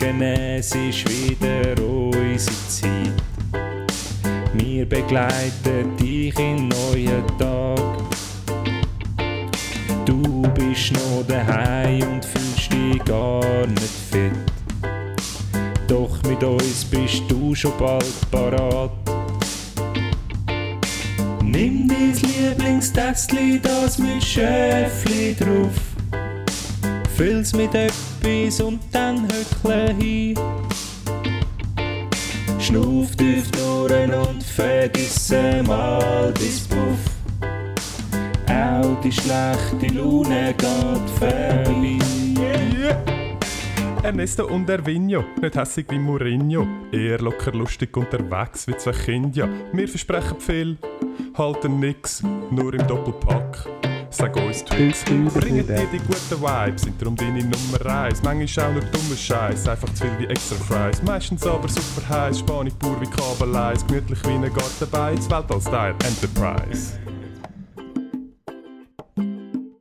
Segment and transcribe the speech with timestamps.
[0.00, 3.12] Montagmorgen, es ist wieder unsere Zeit.
[4.54, 7.78] Wir begleiten dich in neuen Tag.
[10.06, 14.32] Du bist noch daheim und fühlst dich gar nicht fit.
[15.86, 18.90] Doch mit uns bist du schon bald parat.
[21.42, 25.74] Nimm dein Lieblingstässchen, das mit Schäfli drauf.
[27.16, 28.09] Füll's mit etwas
[28.60, 30.38] und dann höckle hin.
[32.58, 35.32] Schnuff tief durch und vergiss
[35.66, 37.00] mal bis Puff.
[38.48, 41.98] Auch die schlechte Laune geht vorbei.
[44.02, 49.48] Ernesto und Ervinho, nicht hässig wie Mourinho, eher locker lustig unterwegs wie zwei Kinder.
[49.72, 50.78] Wir versprechen viel,
[51.36, 53.79] halten nix, nur im Doppelpack.
[54.20, 58.22] Sag uns Tricks, bringen dir die guten Vibes, sind darum deine Nummer 1.
[58.22, 61.02] Manchmal auch nur dummer Scheiß, einfach zu viel wie extra Fries.
[61.02, 66.98] Meistens aber super heiß, Spanisch pur wie Kabeleis, gemütlich wie ein Garten bei, Weltall-Style Enterprise.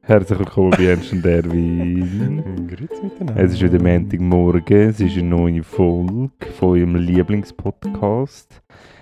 [0.04, 2.66] Herzlich willkommen bei Ernst und Erwin.
[2.70, 3.44] Grüezi miteinander.
[3.44, 8.62] Es ist wieder Montagmorgen, es ist eine neue Folge von eurem Lieblingspodcast.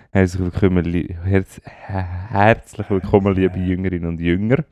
[0.09, 0.83] Herzlich willkommen,
[1.25, 4.63] herz her herzlich willkommen liebe Jüngerinnen und Jünger.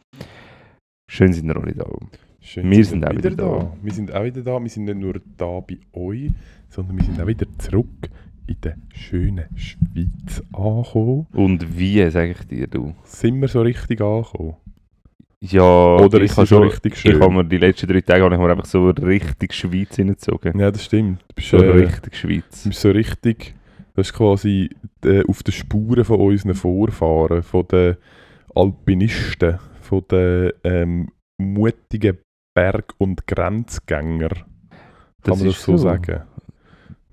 [1.07, 1.85] Schön sind ihr alle da.
[2.41, 3.73] Schön, Wir sind sind auch wieder da.
[3.81, 4.61] Wir sind auch wieder da.
[4.61, 6.31] Wir sind nicht nur da bei euch,
[6.69, 8.09] sondern wir sind auch wieder zurück
[8.47, 11.27] in der schönen Schweiz angekommen.
[11.33, 12.93] Und wie, sage ich dir, du?
[13.03, 14.55] Sind wir so richtig angekommen?
[15.41, 17.15] Ja, Oder ich ist habe schon, richtig schön?
[17.15, 20.59] ich habe mir die letzten drei Tage ich mir einfach so richtig Schweiz hineingezogen.
[20.59, 21.21] Ja, das stimmt.
[21.27, 22.63] Du bist, So äh, richtig Schweiz.
[22.63, 23.53] du bist so richtig...
[23.95, 24.69] Das ist quasi
[25.05, 27.95] äh, auf den Spuren von unseren Vorfahren, von den
[28.53, 32.17] Alpinisten, von den ähm, mutigen
[32.55, 34.29] Berg- und Grenzgänger.
[34.29, 34.45] Kann
[35.23, 35.83] Das man das so, so.
[35.83, 36.21] sagen?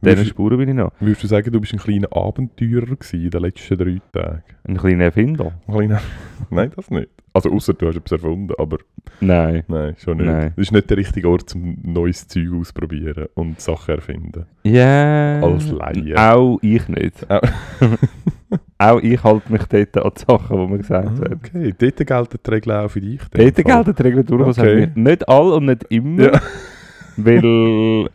[0.05, 0.91] Diesen Spuren bin ich noch.
[0.99, 4.43] würdest du sagen, du bist ein kleiner Abenteurer in den letzten drei Tagen?
[4.65, 5.53] Ein kleiner Erfinder.
[5.69, 6.00] Ein kleiner...
[6.50, 7.09] Nein, das nicht.
[7.32, 8.78] Also außer du hast etwas erfunden, aber
[9.21, 9.62] Nein.
[9.69, 10.27] nein, schon nicht.
[10.27, 10.53] Nein.
[10.56, 14.47] Das ist nicht der richtige Ort, um neues Zeug auszuprobieren und Sachen erfinden.
[14.65, 15.41] Ja.
[15.41, 16.16] Als Laie.
[16.16, 17.25] Auch ich nicht.
[18.79, 21.41] Auch- ich halte mich dort an die Sachen, die mir gesagt werden.
[21.45, 23.21] Okay, dort gelten die Regeln auch für dich.
[23.31, 24.89] Dort gelten die Regeln durchaus Okay.
[24.95, 26.23] Nicht all und nicht immer.
[26.33, 26.41] Ja.
[27.17, 28.09] Weil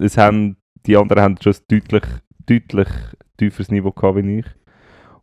[0.00, 0.56] es haben,
[0.86, 2.02] die anderen haben schon ein deutlich,
[2.46, 2.88] deutlich
[3.36, 4.46] tieferes Niveau gehabt wie ich.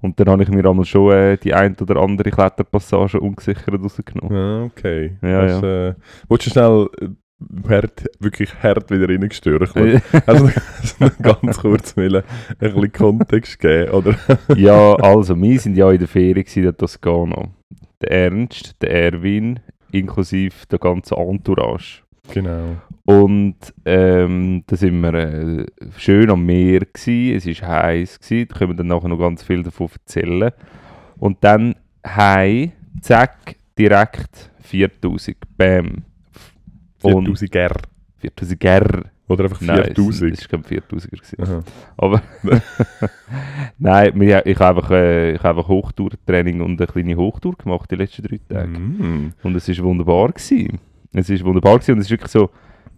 [0.02, 4.38] Und dann habe ich mir einmal schon äh, die ein oder andere Kletterpassage ungesichert rausgenommen.
[4.38, 5.18] Ah, okay.
[5.22, 5.96] Ja, das, Äh,
[6.30, 7.08] willst du schnell äh,
[7.68, 9.94] hart, wirklich hart wieder reingestürchen?
[9.94, 10.02] Ja.
[10.26, 10.46] Also,
[11.00, 12.24] also ganz kurz will ein
[12.60, 14.16] bisschen Kontext geben, oder?
[14.56, 17.50] ja, also, wir sind ja in der gewesen, in der Toskana.
[18.02, 19.60] Der Ernst, der Erwin,
[19.92, 22.04] inklusive der ganzen Entourage.
[22.34, 22.78] Genau.
[23.06, 25.66] Und ähm, da sind wir äh,
[25.98, 29.64] schön am Meer gsi, es ist heiß da können wir dann nachher noch ganz viel
[29.64, 30.52] davon erzählen.
[31.18, 31.76] Und dann
[32.06, 36.04] hei, zack, direkt 4000, bam.
[37.04, 37.76] Und 4000 R.
[38.18, 39.04] 4000 Ger.
[39.28, 40.32] Oder einfach Nein, es- 4000.
[40.42, 41.10] War glaube 4000er.
[41.12, 41.42] gewesen.
[41.44, 41.64] Aha.
[41.98, 42.22] Aber
[43.78, 47.96] nein, wir, ich habe einfach, äh, ich einfach Hochtourtraining und eine kleine Hochtour gemacht die
[47.96, 48.68] letzten drei Tage.
[48.80, 49.34] Mm.
[49.44, 50.30] Und es war wunderbar.
[50.30, 50.80] Gewesen.
[51.14, 52.50] Es war wunderbar gewesen und es ist wirklich so,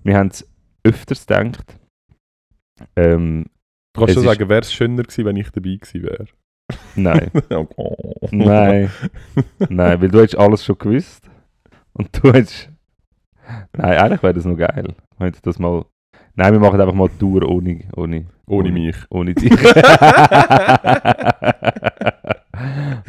[0.03, 0.47] wir haben es
[0.83, 1.77] öfters gedacht.
[2.95, 3.45] Ähm,
[3.93, 6.25] Du kannst schon sagen, wäre es schöner gewesen, wenn ich dabei gewesen wäre.
[6.95, 7.29] nein,
[7.75, 8.15] Oh.
[8.31, 8.89] nein,
[9.67, 11.29] nein, weil du hast alles schon gewusst.
[11.93, 12.69] Und du hast...
[13.77, 14.95] Nein, eigentlich wäre das noch geil.
[15.17, 15.85] Wir hätten das mal...
[16.35, 17.81] Nein, wir machen einfach mal Tour ohne...
[17.95, 18.95] Ohne, Ohne mich.
[19.09, 19.51] Ohne dich.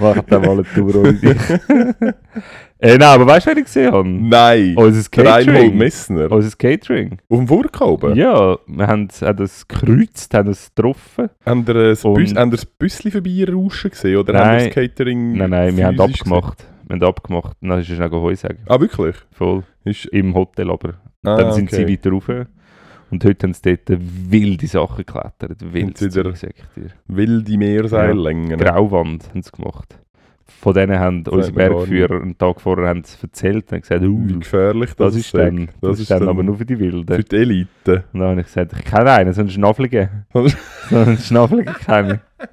[0.02, 1.38] machen dann mal eine Tour ohne dich.
[2.78, 4.08] äh, nein, aber weißt du, wer ich gesehen habe?
[4.08, 4.74] Nein!
[4.76, 5.76] Unser Reinhold Catering.
[5.76, 6.30] Messner.
[6.30, 7.18] Unser Catering.
[7.28, 7.50] Auf dem
[7.80, 8.16] oben?
[8.16, 11.30] Ja, wir haben, haben das gekreuzt, haben es getroffen.
[11.46, 14.16] Haben ein Büsschen vorbeirauschen gesehen?
[14.16, 14.42] Oder Nein.
[14.44, 16.58] haben ihr das Catering Nein, nein, wir haben abgemacht.
[16.58, 17.56] Wir haben abgemacht.
[17.60, 18.58] Und dann ist es schnell Heu sagen.
[18.66, 19.16] Ah, wirklich?
[19.32, 19.64] Voll.
[19.84, 20.94] Ist, Im Hotel aber.
[21.24, 21.92] ah, dann sind sie okay.
[21.92, 22.30] weiter rauf.
[23.10, 24.00] Und heute haben sie dort
[24.30, 25.72] wilde Sachen geklettert.
[25.72, 26.90] Wilde sie wieder- Zeug, sag ich dir.
[27.08, 28.58] Wilde Meerseillängen.
[28.58, 29.98] Grauwand haben sie gemacht.
[30.46, 34.28] Von denen haben Sagt unsere Bergführer einen Tag vorher haben sie erzählt und gesagt, uh,
[34.28, 37.16] Wie gefährlich das, das, ist dann, das, ist dann aber nur für die Wilden.
[37.16, 38.04] für die Elite.
[38.12, 40.08] Und dann habe ich gesagt, ich kenne einen, so einen Schnaffligen.
[40.32, 42.48] so einen Schnaffligen kenne ich.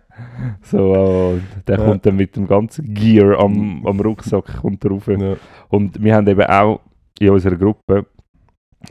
[0.62, 1.86] So, äh, der Ja.
[1.86, 5.08] kommt dann mit dem ganzen Gear am, am Rucksack kommt rauf.
[5.08, 5.36] Ja.
[5.70, 6.80] Und wir haben eben auch
[7.20, 8.06] in unserer Gruppe,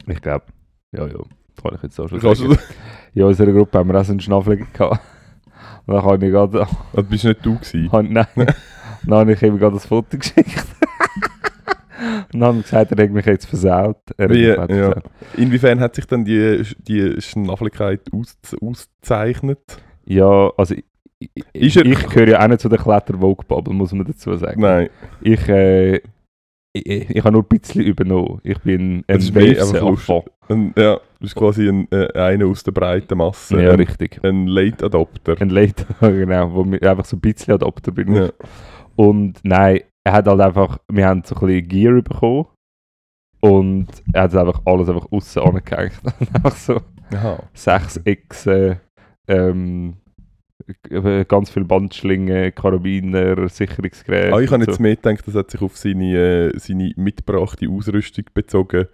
[0.07, 0.45] ich glaube,
[0.93, 1.19] ja, ja,
[1.63, 2.59] kann ich jetzt auch schon sagen.
[3.15, 5.01] In unserer Gruppe haben wir auch so einen Schnaffligen gehabt.
[5.87, 7.91] Und dann habe ich gerade, das bist nicht du gewesen.
[7.91, 10.65] hab, nein, dann habe ich ihm gerade das Foto geschickt.
[12.33, 13.97] Und dann haben gesagt, er hat mich jetzt versaut.
[14.19, 14.67] Er Wie, ja.
[14.67, 15.03] versaut.
[15.37, 19.79] Inwiefern hat sich dann die, die Schnaffeligkeit aus, auszeichnet?
[20.05, 20.85] Ja, also ich,
[21.53, 24.61] ich, ich gehöre ja auch nicht zu der Kletter-Vogue-Bubble, muss man dazu sagen.
[24.61, 24.88] Nein,
[25.20, 25.97] Ich, äh,
[26.73, 28.41] ich, ich, habe nur ein bisschen übernommen.
[28.44, 29.20] Ich bin ein
[30.49, 33.62] ein, ja, du bist quasi ein, äh, einer aus der breiten Masse.
[33.62, 34.20] Ja, ein, richtig.
[34.23, 35.37] ein Late Adopter.
[35.41, 38.15] Ein Later, genau, wo ich einfach so ein bisschen Adopter bin.
[38.15, 38.31] Ja.
[38.97, 42.47] Und nein, er hat halt einfach, wir haben so ein bisschen Gear bekommen.
[43.41, 46.00] Und er hat einfach alles einfach aussen angehängt.
[46.32, 46.81] einfach so
[47.15, 47.43] Aha.
[47.53, 48.81] sechs Echsen,
[49.29, 49.97] ähm,
[51.29, 54.35] ganz viele Bandschlingen, Karabiner, Sicherungsgeräte.
[54.35, 54.82] Ah, ich habe und jetzt so.
[54.82, 58.87] mehr gedacht, das hat sich auf seine, äh, seine mitgebrachte Ausrüstung bezogen,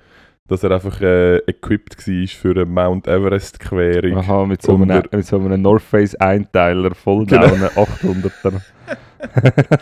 [0.47, 4.19] dass er einfach äh, equipped war für eine Mount Everest-Querung.
[4.19, 7.47] Aha, mit so, einem, mit so einem North Face Einteiler, voll Genau.
[7.49, 8.61] down, 800er.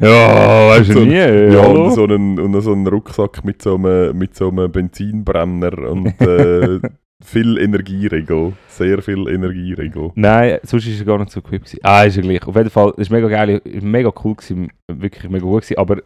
[0.00, 1.14] ja, weißt du So- nie.
[1.52, 5.78] Ja, und so, einen, und so einen Rucksack mit so einem, mit so einem Benzinbrenner
[5.90, 6.80] und äh,
[7.22, 8.52] viel Energieregel.
[8.68, 10.12] Sehr viel Energieregel.
[10.14, 11.66] Nein, sonst ist er gar nicht so equipped.
[11.66, 11.80] gewesen.
[11.82, 12.46] Ah, ist er gleich.
[12.46, 15.78] Auf jeden Fall, es war mega geil, war mega cool, gewesen, wirklich mega gut gewesen,
[15.78, 16.02] aber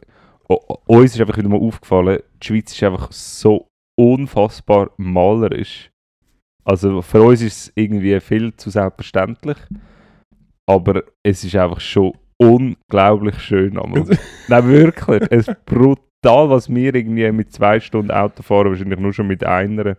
[0.87, 3.69] uns ist einfach wieder mal aufgefallen, die Schweiz ist einfach so
[3.99, 5.91] unfassbar malerisch.
[6.65, 9.59] Also für uns ist es irgendwie viel zu selbstverständlich,
[10.67, 13.75] aber es ist einfach schon unglaublich schön.
[14.49, 15.23] Nein, wirklich.
[15.31, 19.45] Es ist brutal, was wir irgendwie mit zwei Stunden Auto fahren, wahrscheinlich nur schon mit
[19.45, 19.97] einer.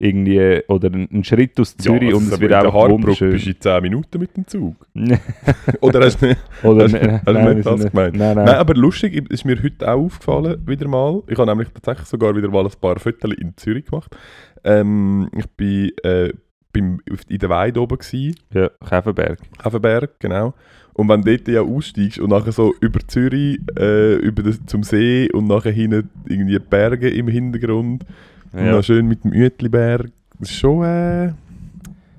[0.00, 3.32] Irgendwie, oder ein, ein Schritt aus Zürich also und es wird Hardbrook wunderschön.
[3.32, 4.76] bist du in 10 Minuten mit dem Zug.
[5.80, 6.40] Oder hast du nicht?
[6.62, 8.16] Oder Hast- nein, hast du nein, nicht das gemeint?
[8.16, 8.44] Nein, nein.
[8.44, 11.20] Nein, aber lustig ist mir heute auch aufgefallen, wieder mal.
[11.26, 14.16] Ich habe nämlich tatsächlich sogar wieder mal ein paar Fotos in Zürich gemacht.
[14.62, 16.32] Ähm, ich bin äh,
[16.76, 19.40] in der Weide oben gsi, Ja, Käferberg.
[19.64, 20.54] Hafenberg, genau.
[20.92, 24.84] Und wenn du dort ja aussteigst und nachher so über Zürich, äh, über das, zum
[24.84, 28.06] See und nachher hinten irgendwie Berge im Hintergrund und
[28.54, 28.82] Ja.
[28.82, 31.32] schön mit dem Uetliberg, das ist schon, äh,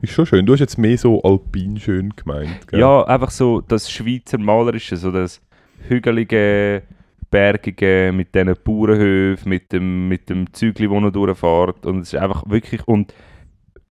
[0.01, 0.45] ist schon schön.
[0.45, 2.79] Du hast jetzt mehr so alpin schön gemeint, gell?
[2.79, 5.41] ja, einfach so das Schweizer Malerische, so das
[5.87, 6.83] hügelige,
[7.29, 11.85] bergige, mit diesen Bauernhöfen, mit dem, mit dem Zügli, das noch durchfährt.
[11.85, 13.13] Und es ist einfach wirklich, und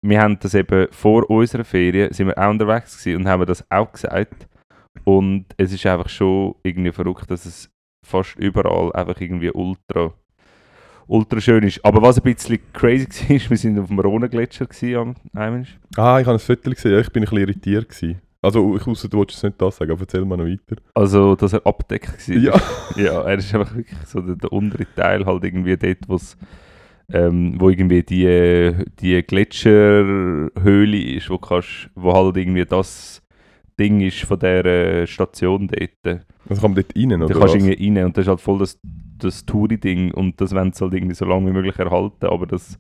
[0.03, 3.65] wir haben das eben vor unserer Ferien, sind wir auch unterwegs gewesen und haben das
[3.71, 4.49] auch gesagt.
[5.05, 7.71] Und es ist einfach schon irgendwie verrückt, dass es
[8.05, 10.13] fast überall einfach irgendwie ultra,
[11.07, 11.85] ultra schön ist.
[11.85, 14.67] Aber was ein bisschen crazy war, wir sind auf dem Rhone-Gletscher
[14.99, 15.67] am einmal.
[15.97, 17.89] Ah, ich habe ein Foto gesehen, ich bin ein bisschen irritiert.
[17.89, 18.21] Gewesen.
[18.43, 20.77] Also, ich wusste, du wolltest nicht das sagen, aber erzähl mal noch weiter.
[20.93, 22.37] Also, dass er abdeckt war.
[22.37, 22.61] Ja,
[22.97, 26.37] Ja, er ist einfach wirklich so der, der untere Teil, halt irgendwie dort,
[27.13, 33.23] ähm, wo irgendwie die, die Gletscherhöhle ist, wo, kannst, wo halt irgendwie das
[33.79, 36.21] Ding ist von der äh, Station dort.
[36.49, 38.41] also kann man dort rein, Da oder kannst du irgendwie rein und das ist halt
[38.41, 38.79] voll das,
[39.19, 42.79] das Touri-Ding und das wollen sie halt irgendwie so lange wie möglich erhalten, aber das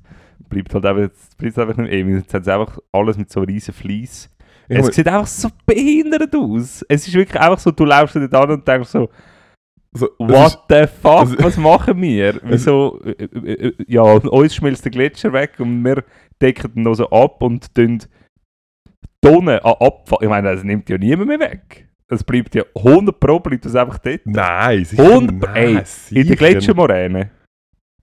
[0.48, 2.16] bleibt halt einfach, das bleibt einfach nicht ewig.
[2.16, 4.30] Jetzt haben sie einfach alles mit so riesen Fleiss.
[4.68, 6.84] Ich Es sieht einfach so behindert aus.
[6.88, 9.08] Es ist wirklich einfach so, du laufst dort an und denkst so,
[9.96, 12.40] so, es What ist- the fuck, es- was machen wir?
[12.44, 13.00] Wieso?
[13.04, 16.02] äh, äh, Ja, uns schmilzt der Gletscher weg und wir
[16.42, 18.00] decken ihn noch so ab und tun
[19.24, 20.18] Tonnen an Abfall.
[20.22, 21.88] Ich meine, das nimmt ja niemand mehr weg.
[22.08, 24.20] Es bleibt ja 100 Pro bleibt das einfach dort.
[24.26, 27.30] Nein, sicher 100 nein, ey, In der Gletschermoräne.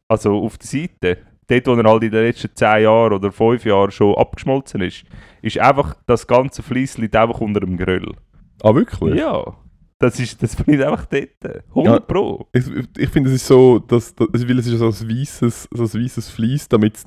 [0.07, 1.17] Also auf der Seite.
[1.47, 5.03] Dort, wo er halt in den letzten 10 Jahren oder 5 Jahren schon abgeschmolzen ist,
[5.41, 8.13] ist einfach das ganze Fleiss liegt einfach unter dem Grill.
[8.63, 9.15] Ah, wirklich?
[9.15, 9.55] Ja.
[9.99, 11.63] Das, ist, das bleibt einfach dort.
[11.69, 11.99] 100 Ja.
[11.99, 12.47] Pro.
[12.53, 12.63] Ich,
[12.97, 16.03] ich finde, es ist so, dass, dass weil es ist so ein weißes, so ein
[16.03, 17.05] weißes Fleiss, damit es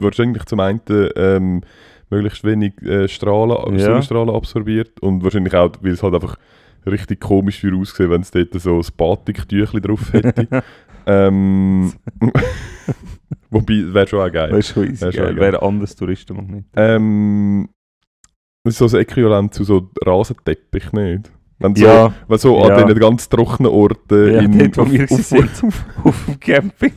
[0.00, 0.80] wahrscheinlich zum einen
[1.16, 1.60] ähm,
[2.10, 3.84] möglichst wenig äh, Strahlen, Ja.
[3.86, 6.36] Sonnenstrahlen absorbiert und wahrscheinlich auch, weil es halt einfach
[6.86, 10.62] richtig komisch würde aussehen, wenn es dort so ein Batiktüchli drauf hätte.
[11.06, 11.92] ähm,
[13.50, 14.50] wobei, wäre schon auch geil.
[14.50, 15.36] Wäre schon easy, Wär schon geil.
[15.36, 16.64] Wäre ein anderes Touristenmagnet.
[16.76, 17.68] Ähm,
[18.64, 21.30] das ist so ein Äquivalent zu so Rasenteppich, nicht?
[21.58, 22.74] Wenn so, Ja, wenn so Ja.
[22.76, 25.50] an den ganz trockenen Orten ja in, dort, wo wir auf, auf, sind,
[26.04, 26.92] auf dem Camping.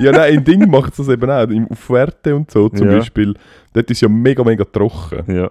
[0.00, 1.48] Ja, nein, in Ding macht es das eben auch.
[1.48, 2.96] Im- Fuerte und so zum Ja.
[2.98, 3.34] Beispiel.
[3.72, 5.22] Dort ist ja mega, mega trocken.
[5.34, 5.50] Ja.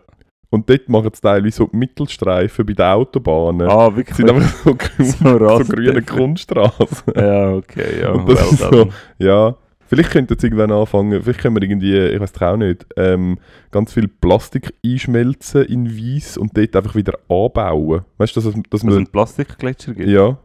[0.50, 3.68] Und dort machen sie teilweise so Mittelstreifen bei den Autobahnen.
[3.70, 4.18] Ah, Das wirklich?
[4.18, 4.54] sind einfach
[5.00, 7.14] so, so so grüne Kunststraßen.
[7.16, 8.12] Ja, okay, ja.
[8.12, 9.56] Und das well ist so- Ja,
[9.88, 13.38] vielleicht könnte jetzt irgendwann anfangen, vielleicht können wir irgendwie, ich weiß auch nicht, ähm,
[13.72, 18.02] ganz viel Plastik einschmelzen in Weiss und dort einfach wieder anbauen.
[18.18, 18.96] Weißt du, dass, dass Dass es man.
[18.98, 20.10] einen Plastikgletscher gibt?
[20.10, 20.38] Ja,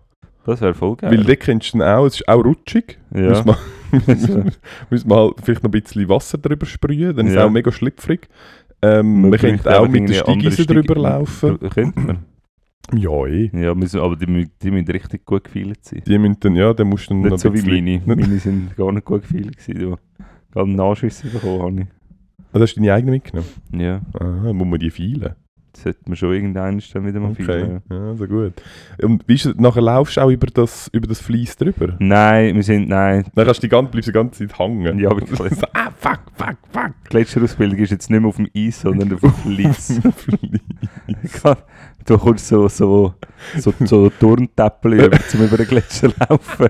[0.47, 1.11] Das wäre voll geil.
[1.11, 2.99] weil dort kennst du ihn auch, es ist auch rutschig.
[3.15, 3.45] ja.
[3.93, 4.53] Müssen wir,
[4.91, 7.45] müssen wir halt vielleicht noch ein bisschen Wasser drüber sprühen, dann ist es Ja.
[7.47, 8.29] auch mega schlüpfrig.
[8.83, 11.59] Ähm, man könnte auch mit der Steig- drüber laufen.
[11.71, 12.19] Könnte man.
[12.95, 13.50] Ja, eh.
[13.53, 16.03] Ja, müssen, aber die, mü- die müssen richtig gut gefeilt sein.
[16.07, 18.00] Die müssen dann, ja, dann musst du Nicht noch so wie meine.
[18.07, 19.75] Meine sind gar nicht gut gefeilt gewesen.
[19.81, 19.97] Du.
[20.53, 21.87] Gerade Nachschüsse bekommen habe
[22.53, 23.49] Ah, hast du deine eigene mitgenommen?
[23.73, 23.81] ich.
[23.81, 25.35] Ja, Aha, muss man die feilen?
[25.76, 27.83] Das sollte man schon irgendwann dann wieder mal Okay, feilen.
[27.90, 28.54] ja, so gut.
[29.02, 31.97] Und wie ist es, nachher laufst du auch über das, über das Fleiss drüber?
[31.99, 33.25] Nein, wir sind, nein.
[33.35, 34.99] Dann kannst du die ganze, bleibst du die ganze Zeit hängen.
[34.99, 35.54] Ja, wirklich.
[35.54, 36.92] so, ah, fuck, fuck, fuck.
[37.11, 40.00] Gletscherausbildung ist jetzt nicht mehr auf dem Eis, sondern auf dem Fleiss.
[42.15, 43.15] du kommst so, so,
[43.59, 46.69] so, so Turntäppel über, um über den Gletscher laufen.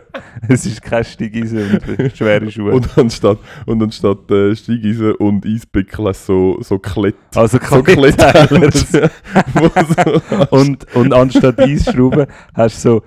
[0.49, 2.73] Es ist kein Steigeisen und schwere Schuhe.
[2.73, 7.17] und anstatt, und anstatt äh, Steigeisen und du so, so Klett.
[7.35, 7.59] also
[9.55, 13.03] wo so, und, und anstatt Eisschrauben hast du so,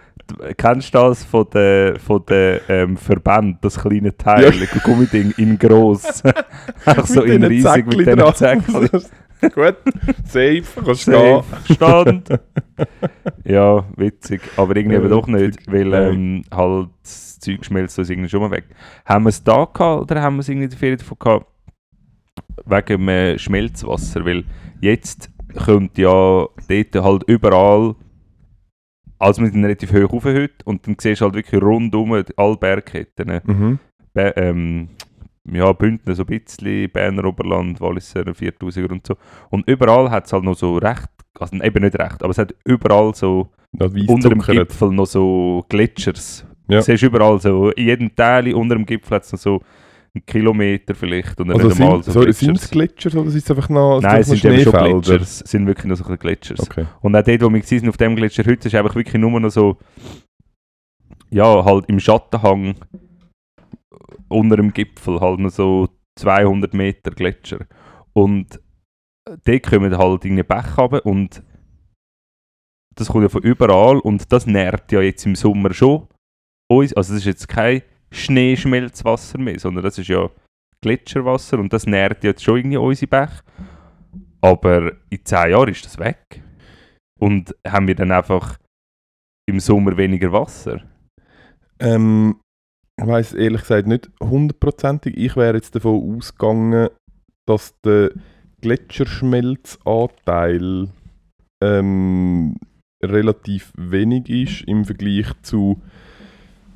[0.57, 4.79] kennst du das von den von der, ähm, Verbänden, das kleine Teil, Ja.
[4.83, 6.23] Gummiding in gross.
[6.85, 8.35] Auch so in diesen riesig mit Zäckchen diesen dran.
[8.35, 9.01] Zäckchen.
[9.53, 9.77] Gut,
[10.25, 11.43] safe, kannst du gehen.
[11.43, 12.29] Safe, Stand.
[13.45, 14.41] ja, witzig.
[14.57, 18.41] Aber irgendwie Ja, eben doch nicht, weil ähm, halt das Zeug schmelzt uns irgendwie schon
[18.41, 18.65] mal weg.
[19.05, 21.45] Haben wir es da gehabt oder haben wir es irgendwie in der Ferien davon gehabt?
[22.65, 24.43] Wegen dem äh, Schmelzwasser, weil
[24.81, 27.95] jetzt könnte ja dort halt überall,
[29.19, 32.57] also wir sind relativ hoch rauf heute und dann siehst du halt wirklich rundum alle
[32.57, 33.41] Bergketten.
[33.45, 33.79] Mhm.
[34.13, 34.89] Be ähm,
[35.53, 39.15] ja, Bündner so ein bisschen, Berner Oberland, Walliser 4000er und so.
[39.49, 42.53] Und überall hat es halt noch so recht, also eben nicht recht, aber es hat
[42.65, 43.49] überall so
[44.07, 44.39] unter dem.
[44.39, 46.45] Gipfel noch so Gletschers.
[46.67, 46.77] Ja.
[46.77, 49.61] Du siehst überall so, in jedem Teil unter dem Gipfel hat es noch so
[50.13, 52.39] einen Kilometer vielleicht oder Also nicht einmal sind, so so, Gletschers.
[52.39, 54.71] sind es Gletscher oder sind es einfach noch, sind Nein, es sind eben schon?
[54.71, 56.59] Gletschers, es sind wirklich noch so ein Gletschers.
[56.59, 56.85] Okay.
[57.01, 59.49] Und auch dort, wo wir waren, auf dem Gletscher heute, ist einfach wirklich nur noch
[59.49, 59.77] so,
[61.29, 62.75] ja, halt im Schattenhang
[64.29, 67.65] unter dem Gipfel, halt noch so 200 Meter Gletscher.
[68.13, 68.59] Und
[69.25, 71.43] dort kommen halt irgendwie Bäche runter und
[72.95, 76.07] das kommt ja von überall und das nährt ja jetzt im Sommer schon
[76.69, 76.93] uns.
[76.93, 77.81] Also das ist jetzt kein
[78.11, 80.29] Schneeschmelzwasser mehr, sondern das ist ja
[80.81, 83.43] Gletscherwasser und das nährt jetzt schon irgendwie unsere Bäche.
[84.41, 86.41] Aber in 10 Jahren ist das weg.
[87.19, 88.57] Und haben wir dann einfach
[89.45, 90.81] im Sommer weniger Wasser?
[91.79, 92.39] Ähm,
[93.01, 95.17] ich weiss ehrlich gesagt nicht hundertprozentig.
[95.17, 96.89] Ich wäre jetzt davon ausgegangen,
[97.45, 98.11] dass der
[98.61, 100.89] Gletscherschmelzanteil
[101.63, 102.55] ähm,
[103.03, 105.81] relativ wenig ist im Vergleich zu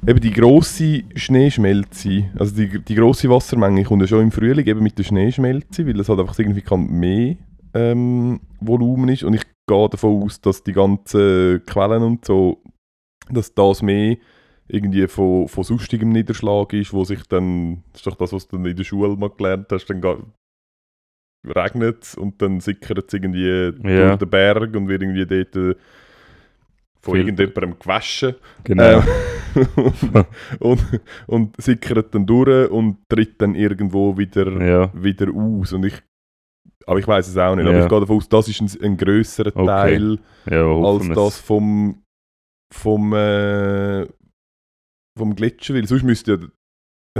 [0.07, 2.25] eben die grosse Schneeschmelze.
[2.37, 5.99] Also die, die grosse Wassermenge kommt ja schon im Frühling eben mit der Schneeschmelze, weil
[5.99, 7.35] es halt einfach signifikant mehr
[7.73, 9.23] ähm, Volumen ist.
[9.23, 12.61] Und ich gehe davon aus, dass die ganzen Quellen und so,
[13.29, 14.17] dass das mehr
[14.67, 18.57] irgendwie von, von sonstigem Niederschlag ist, wo sich dann, das ist doch das, was du
[18.57, 20.01] dann in der Schule mal gelernt hast, dann
[21.45, 24.07] regnet es und dann sickert es irgendwie Ja.
[24.07, 25.75] durch den Berg und wird irgendwie dort äh,
[27.01, 28.35] von irgendjemandem gewaschen.
[28.63, 28.99] Genau.
[29.01, 29.03] Ähm,
[30.59, 34.89] und, und sickert dann durch und tritt dann irgendwo wieder, ja.
[34.93, 35.73] wieder aus.
[35.73, 36.01] Und ich,
[36.87, 37.65] aber ich weiß es auch nicht.
[37.65, 37.83] Aber Ja.
[37.83, 39.65] ich gehe davon aus, das ist ein, ein grösserer Okay.
[39.65, 42.01] Teil ja, als das vom,
[42.73, 44.07] vom, äh,
[45.17, 45.73] vom Gletscher.
[45.75, 46.37] Weil sonst müsste ja,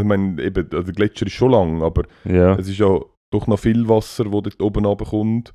[0.02, 2.56] ich meine, eben, also der Gletscher ist schon lang, aber Ja.
[2.56, 3.00] es ist ja
[3.32, 5.54] doch noch viel Wasser, das dort oben runterkommt.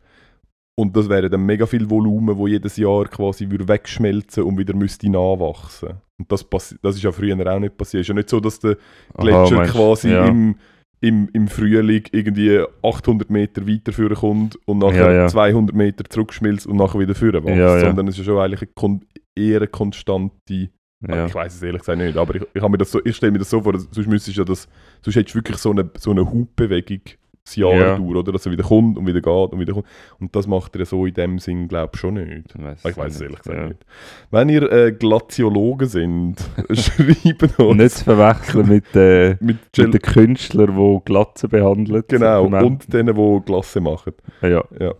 [0.79, 4.77] Und das wäre dann mega viel Volumen, wo jedes Jahr quasi würde wegschmelzen und wieder
[4.77, 5.95] müsste nachwachsen.
[6.21, 6.47] Und das,
[6.83, 8.03] das ist ja früher auch nicht passiert.
[8.03, 8.77] Es ist ja nicht so, dass der
[9.15, 10.27] Aha, Gletscher meinst- quasi ja.
[10.27, 10.55] im,
[11.01, 15.27] im, im Frühling irgendwie 800 Meter weiter führen kommt und nachher Ja, ja.
[15.29, 17.85] 200 Meter zurückschmilzt und nachher wieder führen wächst.
[17.85, 19.01] Sondern es ist ja schon eigentlich eine
[19.37, 20.71] eher eine konstante.
[21.07, 21.27] Ja.
[21.27, 23.33] Ich weiß es ehrlich gesagt nicht, aber ich, ich, habe mir das so, ich stelle
[23.33, 24.69] mir das so vor, sonst müsstest ja das,
[25.03, 27.01] sonst hättest du wirklich so eine, so eine Hubbewegung
[27.49, 27.97] das Jahr Ja.
[27.97, 28.33] durch, oder?
[28.33, 29.87] Dass er wieder kommt und wieder geht und wieder kommt.
[30.21, 32.55] Und das macht er so in dem Sinn, glaube ich, schon nicht.
[32.63, 33.69] Weiss Ich weiß es ehrlich gesagt ja.
[33.69, 33.87] nicht.
[34.31, 36.37] Wenn ihr äh, Glaziologen sind,
[36.73, 42.05] schreibt uns Nicht zu verwechseln mit, äh, mit mit den Künstlern, die Glatzen behandeln.
[42.07, 44.13] Genau, und denen, die Glasse machen.
[44.43, 44.95] ja, Ja.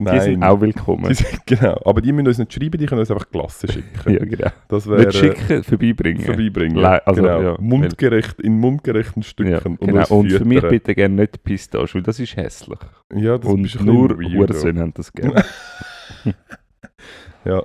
[0.00, 1.12] Die sind auch willkommen.
[1.14, 4.12] Sind, genau, aber die müssen uns nicht schreiben, die können uns einfach Glasse schicken.
[4.12, 4.50] ja, genau.
[4.68, 6.22] Das wäre Nicht schicken, vorbeibringen.
[6.24, 6.76] vorbeibringen.
[6.76, 7.42] Le- also, genau.
[7.42, 7.56] ja.
[7.60, 9.52] Mundgerecht, in mundgerechten Stücken.
[9.52, 10.06] Ja, und, genau.
[10.08, 12.78] Und für mich bitte gerne nicht Pistache, weil das ist hässlich.
[13.14, 14.08] Ja, das und ist nur.
[14.18, 15.44] Hursöhne haben das gerne.
[17.44, 17.62] Ja.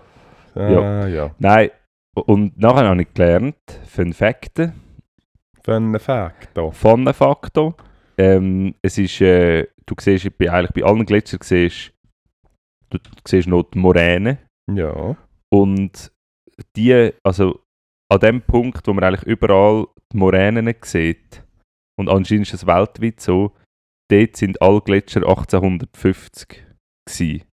[0.56, 1.08] Ah, Ja.
[1.08, 1.32] ja.
[1.40, 1.70] Nein,
[2.14, 3.56] und nachher habe ich gelernt,
[3.88, 4.74] Fun Fakten,
[5.64, 6.70] Fun Fact da.
[6.72, 7.76] Fun Facto.
[8.18, 11.92] Ähm, es ist, äh, du siehst bei, eigentlich bei allen Gletschern siehst,
[12.90, 14.38] du, siehst noch die Moräne
[14.72, 15.16] Ja.
[15.54, 16.12] und
[16.76, 17.62] die, also
[18.12, 21.44] an dem Punkt, wo man eigentlich überall die Moränen sieht
[22.00, 23.52] und anscheinend ist es weltweit so,
[24.12, 26.66] dort sind alle Gletscher 1850
[27.08, 27.44] gewesen.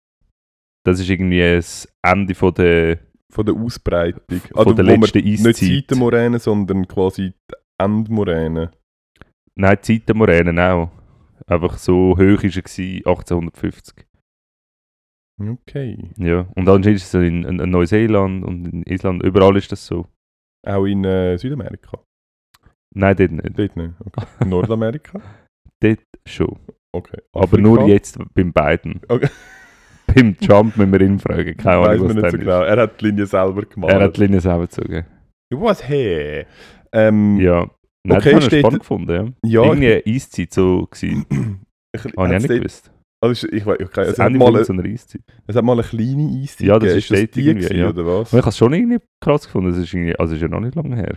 [0.87, 2.99] das ist irgendwie das Ende von der,
[3.33, 4.41] Von der Ausbreitung.
[4.53, 5.57] von der wo man letzten Nicht Eiszeit.
[5.57, 8.71] Seitenmoräne, sondern quasi die Endmoräne.
[9.55, 10.91] Nein, die Zeitenmoränen auch.
[11.47, 14.07] Einfach so hoch war er gewesen, 1850.
[15.51, 16.11] Okay.
[16.17, 16.47] Ja.
[16.55, 20.07] Und anscheinend ist es in, in, in Neuseeland und in Island, überall ist das so.
[20.67, 21.99] Auch in äh, Südamerika?
[22.95, 23.59] Nein, dort nicht.
[23.59, 23.95] Dort nicht.
[24.05, 24.27] Okay.
[24.47, 25.21] Nordamerika?
[25.81, 26.59] Dort schon.
[26.95, 27.19] Okay.
[27.33, 27.63] Aber Afrika?
[27.63, 29.01] nur jetzt beim Biden.
[29.09, 29.29] Okay.
[30.15, 31.57] beim Trump müssen wir ihn fragen.
[31.57, 32.63] Keine Ahnung, was nicht so genau.
[32.63, 33.93] Er hat die Linie selber gemalt.
[33.93, 35.07] Er hat die Linie selber gezogen.
[35.51, 36.47] Was hey?
[36.93, 37.69] Ähm, Ja.
[38.05, 39.63] Nein, Okay, das habe ich spannend gefunden, ja.
[39.63, 41.25] ja, Irgendwie Eiszeit so gewesen.
[41.93, 42.92] ich, Habe ich nicht gewusst.
[43.23, 44.75] Also, ich, weiß- okay, Das es, hat mal so
[45.47, 47.89] es hat mal eine kleine Eiszeit Ja, das ist dort die irgendwie, gewesen, ja.
[47.91, 48.31] oder was?
[48.33, 49.71] Aber ich habe es schon irgendwie krass gefunden.
[49.71, 51.17] Das ist, irgendwie, also ist ja noch nicht lange her.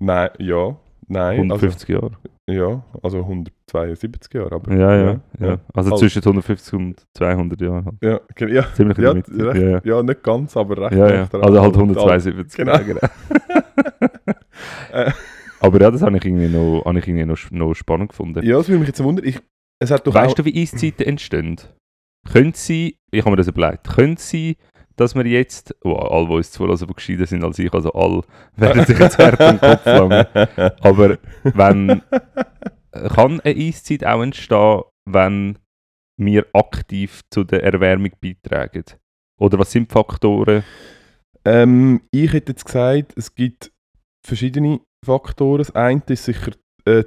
[0.00, 0.76] Nein, ja.
[1.06, 2.12] Nein, 150 Jahre.
[2.46, 4.72] also, ja, also 172 Jahre, aber...
[4.74, 5.20] Ja, ja, ja.
[5.46, 5.58] ja.
[5.74, 7.84] Also Also- zwischen 150 und 200 Jahren.
[7.86, 7.96] Halt.
[8.02, 10.02] Ja, ja, Ziemlich ja, recht, Ja, ja.
[10.02, 10.92] nicht ganz, aber recht.
[10.98, 11.20] Ja, ja.
[11.22, 11.34] recht.
[11.34, 12.56] Also halt Und 172.
[12.56, 12.78] Genau.
[12.78, 13.00] Genau.
[14.92, 15.10] Äh.
[15.60, 18.44] Aber ja, das habe ich irgendwie noch, habe ich irgendwie noch, noch spannend gefunden.
[18.44, 19.26] Ja, das würde mich jetzt wundern.
[19.26, 19.38] Ich,
[19.80, 21.60] es hat weißt du, wie Eiszeiten entstehen?
[22.30, 24.56] Können sie, ich habe mir das überlegt, können sie,
[24.96, 28.22] dass wir jetzt, oh, alle, die uns zulassen, die gescheiter sind als ich, also alle,
[28.56, 30.26] werden sich jetzt hart am Kopf langen.
[30.80, 32.02] Aber wenn,
[32.90, 35.58] kann eine Eiszeit auch entstehen, wenn
[36.18, 38.84] wir aktiv zu der Erwärmung beitragen?
[39.40, 40.64] Oder was sind die Faktoren?
[41.44, 43.72] Ähm, ich hätte jetzt gesagt, es gibt
[44.26, 45.58] verschiedene Faktoren.
[45.58, 46.52] Das eine ist sicher
[46.84, 47.04] äh,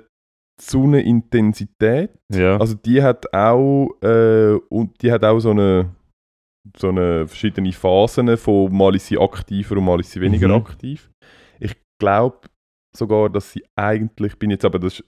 [0.62, 2.12] Sonnenintensität.
[2.32, 5.90] Ja, Also die hat auch äh, und die hat auch so eine
[6.78, 10.54] so eine verschiedene Phasen von mal ist sie aktiver und mal ist sie weniger Mhm.
[10.56, 11.10] aktiv.
[11.60, 12.42] Ich glaube
[12.96, 15.04] sogar, dass sie eigentlich bin jetzt aber das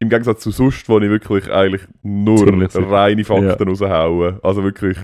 [0.00, 4.38] im Gegensatz zu sonst, wo ich wirklich eigentlich nur Ziemlich reine Fakten raushaue.
[4.42, 4.96] Also wirklich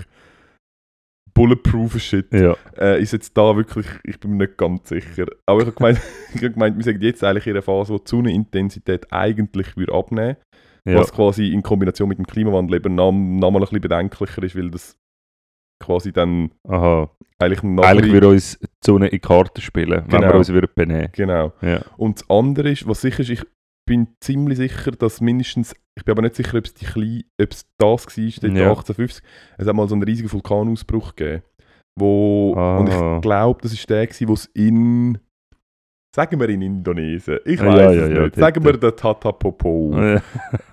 [1.35, 2.33] bulletproof Shit.
[2.33, 5.27] ja, Äh, ist jetzt da wirklich, ich bin mir nicht ganz sicher.
[5.47, 6.01] Aber ich habe gemeint,
[6.35, 9.93] ich habe gemeint wir sind jetzt eigentlich in einer Phase, wo die Sonnenintensität eigentlich würde
[9.95, 10.37] abnehmen
[10.87, 10.99] ja.
[10.99, 14.71] was quasi in Kombination mit dem Klimawandel eben noch, noch ein bisschen bedenklicher ist, weil
[14.71, 14.97] das
[15.83, 17.11] quasi dann Aha.
[17.39, 20.39] eigentlich noch Eigentlich würde uns die Sonne in Karten spielen, wenn wir Genau.
[20.39, 21.53] uns würden benehmen Genau.
[21.63, 21.81] Ja.
[21.97, 23.43] Und das andere ist, was sicher ist, ich
[23.87, 27.51] bin ziemlich sicher, dass mindestens, ich bin aber nicht sicher, ob es, die klein, ob
[27.53, 28.69] es das war, dort Ja.
[28.71, 29.23] 1850,
[29.59, 31.43] es hat mal so einen riesigen Vulkanausbruch gegeben,
[31.99, 32.79] wo, Ah.
[32.79, 35.19] und ich glaube, das ist der gewesen, wo es in,
[36.17, 38.35] sagen wir in Indonesien, ich weiß ja, es ja, nicht, dort.
[38.37, 40.23] sagen wir der Tatapopo, Ja.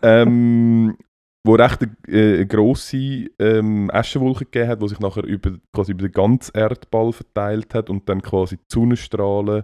[0.02, 0.98] ähm,
[1.46, 5.92] wo recht eine, äh, eine grosse ähm, Aschenwolke gegeben hat, die sich nachher über, quasi
[5.94, 9.64] über den ganzen Erdball verteilt hat und dann quasi die Sonnenstrahlen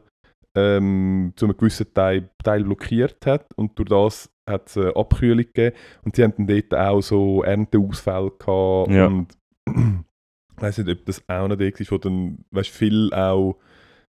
[0.58, 5.38] ähm, zu einem gewissen Teil, Teil blockiert hat und durch das hat es eine Abkühlung
[5.46, 9.06] gegeben und sie haben dann dort auch so Ernteausfälle gehabt Ja.
[9.08, 9.28] und
[9.68, 13.58] ich weiß nicht, ob das auch der war, wo dann weißt, viel auch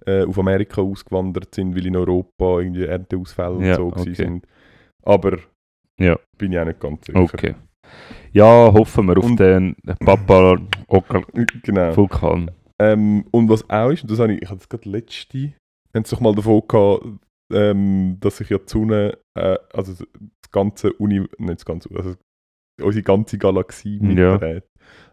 [0.06, 4.14] äh, auf Amerika ausgewandert sind, weil in Europa irgendwie Ernteausfälle und Ja, so okay.
[4.14, 4.46] sind.
[5.04, 5.38] Aber
[6.00, 6.18] Ja.
[6.38, 7.20] bin ich auch nicht ganz sicher.
[7.22, 7.56] Okay.
[8.34, 10.58] Ja, hoffen wir auf Und- den Papa
[11.64, 11.96] Genau.
[11.96, 12.52] Vulkan.
[12.80, 15.54] Ähm, und was auch ist, und das habe ich, ich hatte es gerade letzte,
[15.96, 17.06] haben doch mal davon gehabt,
[17.52, 22.16] ähm, dass sich ja die Sonne, äh, also das ganze Uni, nicht das ganze, also
[22.82, 24.34] unsere ganze Galaxie Ja.
[24.34, 24.66] mitdreht.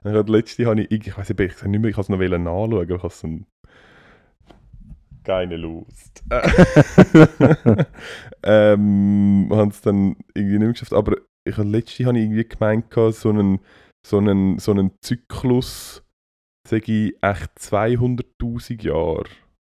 [0.02, 2.08] Und gerade letzte habe ich, ich weiß nicht, ich kann nicht mehr, ich habe es
[2.08, 3.24] noch nachschauen, aber ich habe es
[5.22, 6.24] keine Lust.
[8.42, 12.48] ähm, haben es dann irgendwie nicht mehr geschafft, aber ich habe letzte habe ich irgendwie
[12.48, 13.60] gemeint, gehabt, so einen,
[14.06, 16.02] so einen, so einen Zyklus,
[16.66, 19.24] sage ich, echt 200'000 Jahre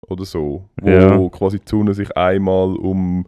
[0.07, 1.29] oder so, wo Ja.
[1.29, 3.25] quasi die Sonne sich einmal um,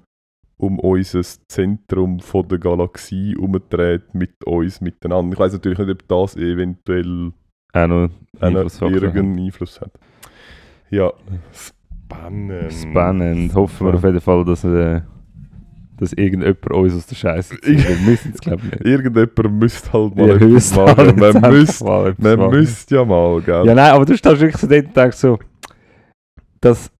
[0.58, 5.34] um unser Zentrum von der Galaxie umdreht mit uns miteinander.
[5.34, 7.32] Ich weiß natürlich nicht, ob das eventuell
[7.74, 8.10] Auch noch
[8.40, 8.82] einen hat.
[8.82, 9.92] irgendeinen Einfluss hat.
[10.90, 11.12] Ja,
[11.52, 12.74] spannend.
[12.74, 13.56] Spannend.
[13.56, 15.02] Hoffen wir auf jeden Fall, dass, äh,
[15.98, 17.88] dass irgendjemand uns aus der Scheiße zieht.
[17.88, 18.86] Wir müssen es, glaube ich, nicht.
[18.86, 21.20] Irgendjemand müsste halt mal Ja, etwas müssen machen.
[21.20, 23.66] Man müsste mal etwas man müsste ja mal, gell?
[23.66, 25.40] Ja, nein, aber du stehst wirklich so dort und denkst so,
[26.63, 26.91] dass.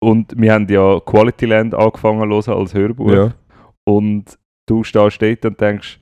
[0.00, 3.12] Und wir haben ja Quality Land angefangen zu hören als Hörbuch.
[3.12, 3.34] Ja.
[3.86, 6.00] Und du stehst dort und denkst,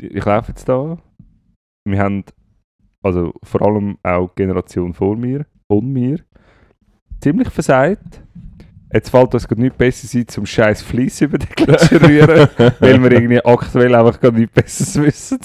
[0.00, 0.98] ich laufe jetzt da.
[1.86, 2.24] Wir haben,
[3.04, 6.24] also vor allem auch die Generation vor mir und mir,
[7.20, 8.22] ziemlich versagt.
[8.92, 12.48] Jetzt fällt uns gerade nichts besser ein, zum scheiß Fleiss über den Gletscher rühren,
[12.80, 15.38] weil wir irgendwie aktuell einfach gar nichts Besseres wissen.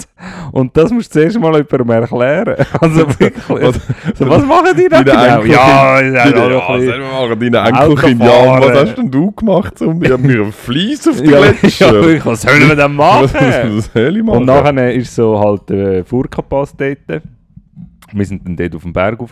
[0.50, 2.56] Und das musst du zuerst mal jemandem erklären.
[2.80, 3.32] Also wirklich.
[3.48, 3.80] Was-
[4.18, 5.42] so, was machen die da genau?
[5.44, 8.22] Ja, ja, noch ein bisschen- selber machen deine Enkelkind.
[8.22, 9.80] Ja, was hast denn du gemacht?
[9.80, 12.10] Um, ich hab mir ein Fleiss auf die ja, Gletscher.
[12.14, 13.30] ja, was sollen wir denn machen?
[13.32, 14.38] was soll ich machen?
[14.38, 17.22] Und nachher ist so halt Furka-Pass dort.
[18.12, 19.30] wir sind dann dort auf dem Berg rauf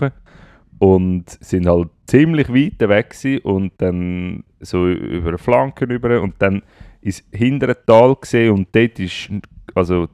[0.78, 6.34] und sind halt ziemlich weit weg gewesen und dann so über eine Flanke rüber und
[6.38, 6.62] dann
[7.00, 9.30] ins hintere Tal gesehen und dort ist,
[9.74, 10.08] also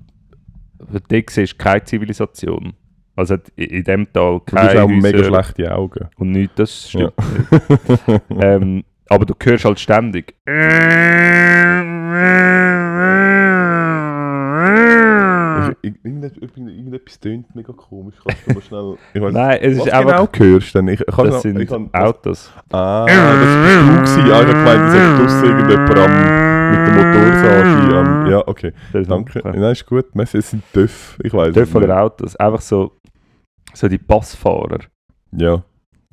[1.08, 2.72] dort siehst du keine Zivilisation.
[3.16, 6.08] Also in dem Tal Du keine hast auch mega Häuser schlechte Augen.
[6.16, 7.10] und nichts, das Ja.
[7.10, 8.08] stimmt.
[8.28, 8.44] nicht.
[8.44, 10.34] ähm, aber du hörst halt ständig.
[15.82, 18.14] Ich- ich- irgendet- irgendet- Irgendetwas tönt mega komisch.
[18.24, 18.96] Kannst du mal schnell...
[19.14, 20.32] Ich weiss, Nein, es was ist einfach.
[20.32, 20.88] genau hörst du denn?
[20.88, 22.52] Ich, kann Das noch- sind ich kann, Autos.
[22.72, 24.32] Ah, das bist du gewesen.
[24.32, 28.26] Ah, ich habe gemeint, das hat draussen irgendjemand am, mit der Motorsage am...
[28.30, 28.72] Ja, okay.
[28.92, 29.38] Danke.
[29.44, 29.58] okay.
[29.60, 30.14] Nein, ist gut.
[30.14, 31.18] Messi, es sind TÜV.
[31.22, 32.36] Ich weiß von den Autos.
[32.36, 32.92] Einfach so,
[33.74, 34.78] so die Passfahrer.
[35.32, 35.62] Ja.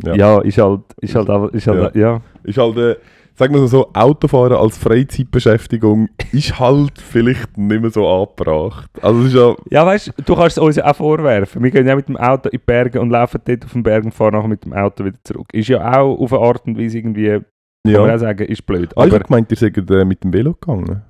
[0.03, 0.39] Ja, Ja.
[0.41, 2.21] ist halt, ist halt, einfach- ist halt, ja.
[2.43, 2.95] Ist halt, äh,
[3.37, 8.89] sagen wir so, Autofahren als Freizeitbeschäftigung ist halt vielleicht nicht mehr so angebracht.
[9.01, 9.55] Also ist ja...
[9.69, 11.63] Ja, weißt du, du kannst es uns ja auch vorwerfen.
[11.63, 14.05] Wir gehen ja mit dem Auto in die Berge und laufen dort auf den Berg
[14.05, 15.47] und fahren nachher mit dem Auto wieder zurück.
[15.53, 17.43] Ist ja auch auf eine Art und Weise irgendwie, kann
[17.83, 18.15] man Ja.
[18.15, 18.89] auch sagen, ist blöd.
[18.95, 21.03] Ah, ich Aber habe gemeint, ihr seid äh, mit dem Velo gegangen.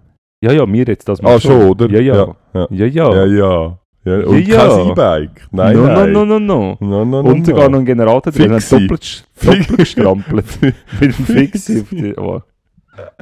[0.44, 1.90] ja, ja, wir jetzt das Ah, mal schon, oder?
[1.90, 2.36] Ja, ja.
[2.54, 3.26] Ja, Ja, ja.
[3.26, 3.26] ja.
[3.26, 3.80] ja.
[4.08, 4.26] Ja.
[4.28, 4.92] Und Ja, kein ja.
[4.92, 5.48] E-Bike.
[5.52, 6.12] Nein, no, nein.
[6.12, 6.78] no, no, no, no.
[6.80, 7.70] No, no, no, Und sogar no.
[7.72, 8.88] noch einen Generator drin, hat Fixi.
[8.88, 10.46] doppelt, doppelt gestrampelt.
[10.62, 11.82] mit dem Fixi.
[11.82, 12.42] auf die- Oh.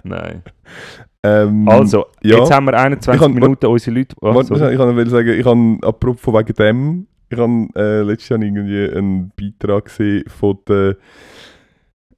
[0.04, 0.42] Nein.
[1.24, 2.38] Ähm, Also, ja.
[2.38, 4.16] jetzt haben wir 21 Ich kann- Minuten unsere Leute.
[4.22, 4.74] Oh, Warte, sorry.
[4.74, 9.32] ich kann sagen, ich habe apropos wegen dem, ich habe äh, letztes Jahr irgendwie einen
[9.36, 10.96] Beitrag gesehen von der,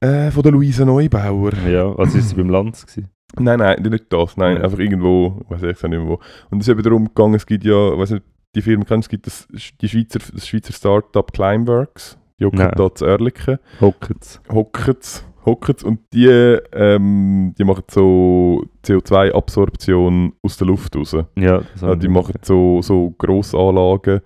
[0.01, 1.53] äh, von der Luisa Neubauer.
[1.67, 3.07] ja, was ist sie beim Lanz gewesen?
[3.39, 4.63] Nein, nein, nicht das, nein, Ja.
[4.63, 6.19] einfach irgendwo, ich weiß gesagt nicht mehr wo.
[6.49, 8.23] Und es ist eben darum gegangen, es gibt ja, ich weiß nicht,
[8.55, 9.47] die Firma kennst, es gibt das,
[9.81, 14.41] die Schweizer, das Schweizer Startup Climeworks, die hocken da zu Oerlikon, Hocket's.
[14.51, 21.15] hocken's, hocken's und die, ähm, die machen so CO2-Absorption aus der Luft raus.
[21.35, 24.21] Ja, habe die machen so, so Grossanlagen,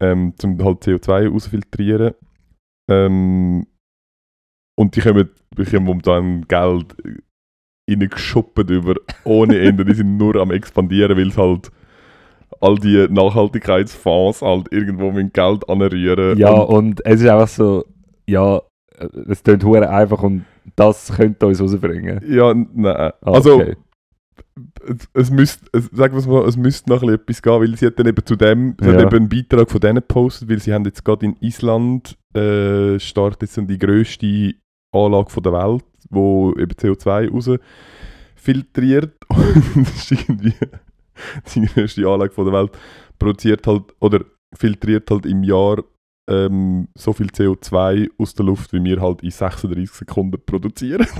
[0.00, 2.14] ähm, um halt CO2 rausfiltrieren.
[2.90, 3.66] Ähm,
[4.76, 6.96] und die kommen, bekommen momentan Geld
[7.88, 9.84] reingeschuppt über ohne Ende.
[9.84, 11.70] die sind nur am expandieren, weil es halt
[12.64, 16.38] all die Nachhaltigkeitsfonds halt irgendwo mit Geld anrühren.
[16.38, 17.84] Ja, Und, und es ist einfach so,
[18.26, 18.56] ja,
[18.98, 20.44] äh, es klingt hure einfach und
[20.76, 22.20] das könnte uns rausbringen.
[22.28, 22.96] ja, nein.
[22.96, 23.76] Ah, Also, okay.
[24.86, 27.98] es, es müsste, es, sagen wir mal, es müsste noch etwas gehen, weil sie hat
[27.98, 29.02] dann eben zu dem, sie hat Ja.
[29.06, 33.42] eben einen Beitrag von denen gepostet, weil sie haben jetzt gerade in Island äh, startet
[33.42, 34.54] jetzt die grösste
[34.92, 37.50] Anlage von der Welt, wo eben CO2 raus
[38.36, 40.54] filtriert und das ist irgendwie
[41.54, 42.72] die grösste Anlage von der Welt,
[43.18, 44.20] produziert halt oder
[44.54, 45.82] filtriert halt im Jahr
[46.28, 51.06] ähm, so viel CO2 aus der Luft, wie wir halt in 36 Sekunden produzieren.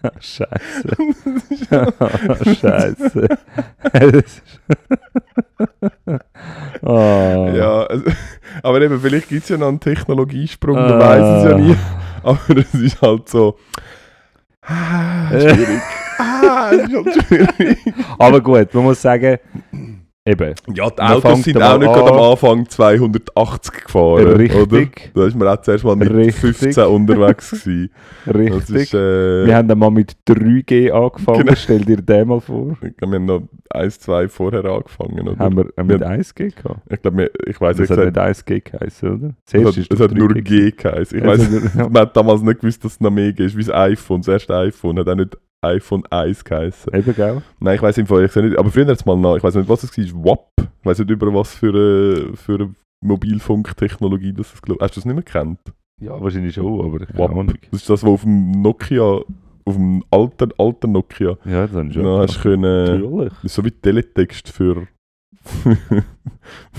[0.20, 0.96] Scheiße.
[2.60, 3.28] Scheiße.
[3.92, 4.42] Das ist-
[6.82, 7.52] oh.
[7.54, 8.04] Ja, also,
[8.62, 11.58] aber eben, vielleicht gibt es ja noch einen Technologiesprung, man weiß es ja Ah.
[11.58, 11.76] nie.
[12.22, 13.58] Aber es ist halt so.
[14.62, 15.80] Ah, schwierig.
[16.18, 16.88] Ah, es
[17.30, 17.78] ist.
[18.18, 19.38] Aber gut, man muss sagen,
[20.26, 22.30] eben, Ja, die Autos sind auch nicht gerade am an.
[22.32, 24.26] Anfang 280 gefahren.
[24.36, 24.60] Richtig.
[24.60, 24.86] Oder?
[25.14, 26.34] Da ist man auch zuerst mal mit Richtig.
[26.56, 27.90] 15 unterwegs gewesen.
[28.26, 28.76] Das richtig.
[28.76, 31.54] ist, äh, Wir haben dann mal mit 3G angefangen, Genau.
[31.56, 32.76] stell dir den mal vor.
[32.82, 35.28] ich glaube, wir haben noch 1, 2 vorher angefangen.
[35.28, 35.38] Oder?
[35.38, 36.08] Haben wir haben mit Ja.
[36.08, 36.80] 1G gehabt?
[36.90, 39.28] Ich glaube, wir- ich weiß Das nicht, es hat, nicht 1G geheißen, oder?
[39.28, 41.18] es Zuerst hat, ist es das hat nur 3G G geheißen.
[41.18, 41.88] Ich Also, weiß ja.
[41.88, 44.20] Man hat damals nicht gewusst, dass es noch mehr gibt, wie das iPhone.
[44.20, 46.94] Das erste iPhone hat auch nicht iPhone 1 geheißen.
[46.94, 47.42] Eben, gell?
[47.60, 48.56] Nein, ich weiß im Fall ich nicht.
[48.58, 49.36] Aber früher hat es mal nach.
[49.36, 50.24] Ich weiß nicht, was es war.
[50.24, 50.48] WAP.
[50.80, 54.80] Ich weiß nicht über was für eine, für eine Mobilfunktechnologie das glaubt.
[54.82, 55.60] Hast du das nicht mehr kennt?
[56.00, 57.30] Ja, wahrscheinlich schon, aber WAP.
[57.30, 57.54] Ahnung.
[57.70, 59.02] Das ist das, was auf dem Nokia,
[59.64, 62.02] auf dem alten, alten Nokia, Ja, das habe ich schon.
[62.04, 63.00] noch hast können.
[63.02, 63.32] Natürlich.
[63.34, 64.86] Das ist so wie Teletext für.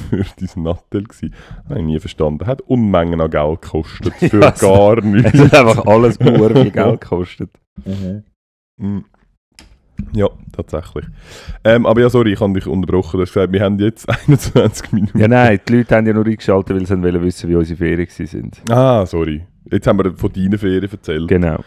[0.09, 1.31] für dein Nattel gsi.
[1.67, 2.45] Habe ich nie verstanden.
[2.45, 4.13] Hat Unmengen an Geld gekostet.
[4.19, 5.33] Für Ja, es- gar nichts.
[5.33, 7.49] Es hat einfach alles nur viel Geld gekostet.
[8.79, 8.99] Mm.
[10.13, 11.05] Ja, tatsächlich.
[11.65, 13.17] Ähm, aber ja, sorry, ich habe dich unterbrochen.
[13.17, 15.19] Du hast gesagt, wir haben jetzt 21 Minuten.
[15.19, 18.07] Ja, nein, die Leute haben ja nur eingeschaltet, weil sie wollen wissen, wie unsere Ferien
[18.09, 18.61] sind.
[18.71, 19.43] Ah, sorry.
[19.69, 21.27] Jetzt haben wir von deinen Ferien erzählt.
[21.27, 21.59] Genau.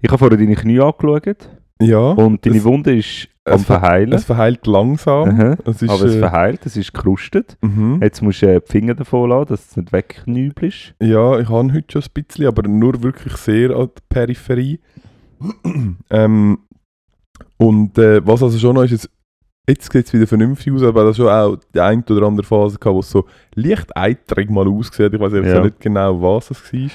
[0.00, 1.48] Ich habe vorher deine Knie angeschaut
[1.82, 1.98] Ja.
[1.98, 4.12] und deine es, Wunde ist am ver- Verheilen.
[4.12, 5.56] es verheilt langsam.
[5.66, 7.58] Es ist, Aber es äh, verheilt, es ist gekrustet.
[7.60, 7.98] mhm.
[8.00, 10.94] Jetzt musst du äh, die Finger davon lassen, dass es nicht wegknübelst.
[11.02, 14.78] Ja, ich habe heute schon ein bisschen, aber nur wirklich sehr an der Peripherie.
[16.10, 16.58] ähm,
[17.56, 19.08] und äh, was also schon noch ist, jetzt,
[19.68, 22.78] jetzt sieht es wieder vernünftig aus, aber das schon auch die eine oder andere Phase
[22.78, 25.14] gehabt, wo es so leicht eitrig mal ausgesehen.
[25.14, 25.60] Ich weiß Ja.
[25.62, 26.90] nicht genau, was es war.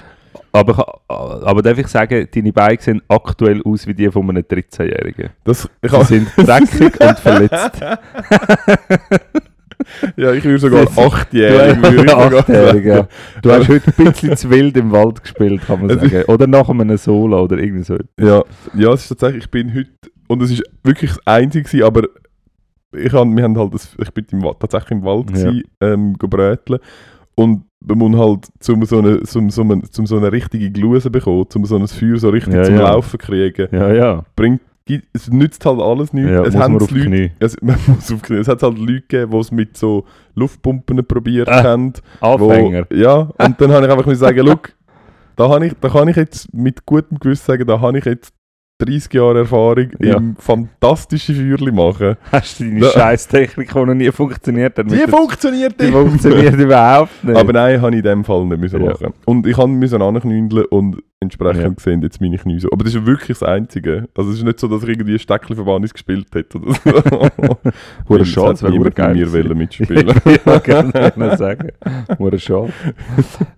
[0.52, 5.30] Aber, aber darf ich sagen, deine Beine sehen aktuell aus wie die von einem 13-Jährigen.
[5.44, 7.82] Das, ich Sie sind dreckig und verletzt.
[10.18, 11.78] Ja, ich würde sogar achtjährig.
[12.14, 13.08] Achtjährig, ja.
[13.42, 16.24] Du hast heute ein bisschen zu wild im Wald gespielt, kann man sagen.
[16.28, 17.98] Oder nach einem Solo oder irgendwie so.
[18.20, 18.44] Ja,
[18.76, 19.90] ja, es ist tatsächlich, ich bin heute,
[20.28, 22.04] und es ist wirklich das Einzige, aber
[22.94, 25.36] ich, hab, wir haben halt das, ich bin im, tatsächlich im Wald Ja.
[25.44, 26.80] gewesen, ähm, go bröteln
[27.36, 31.46] und man muss halt, zum so eine, zum, eine, zum so eine richtige Gluse bekommen,
[31.50, 32.82] zum so ein Feuer so richtig Ja, zum ja.
[32.82, 34.24] Laufen kriegen, Ja, ja.
[34.36, 34.62] bringt,
[35.14, 36.30] es nützt halt alles nichts.
[36.32, 37.32] ja es muss man auf Leute, Knie.
[37.40, 38.38] es, man muss auf die Knie.
[38.38, 41.94] Es hat halt Leute gegeben, die es mit so Luftpumpen probiert Ah, haben.
[42.22, 42.86] Anfänger.
[42.90, 44.74] Wo, ja, und dann habe ich einfach sagen, look,
[45.36, 48.34] da, ich, da kann ich jetzt mit gutem Gewissen sagen, da habe ich jetzt
[48.80, 50.18] 30 Jahre Erfahrung Ja.
[50.18, 52.18] im fantastischen Feuerli machen.
[52.32, 52.90] Hast du deine Ja.
[52.90, 54.92] Scheißtechnik, die noch nie funktioniert hat?
[54.92, 57.38] Die funktioniert die funktioniert überhaupt nicht.
[57.38, 58.92] Aber nein, habe ich in dem Fall nicht müssen Ja.
[58.92, 59.14] machen.
[59.26, 61.70] Und ich musste anknündeln und entsprechend Ja.
[61.70, 62.70] gesehen jetzt meine Knie so.
[62.72, 64.08] Aber das ist wirklich das Einzige.
[64.16, 67.58] Also es ist nicht so, dass ich irgendwie ein Steckli-Verbannis gespielt hätte oder so.
[68.10, 70.08] Hure schade, es wäre geil mir wollen mitspielen.
[70.46, 71.70] ja, kann ich nicht sagen.
[72.18, 72.72] Hure schade.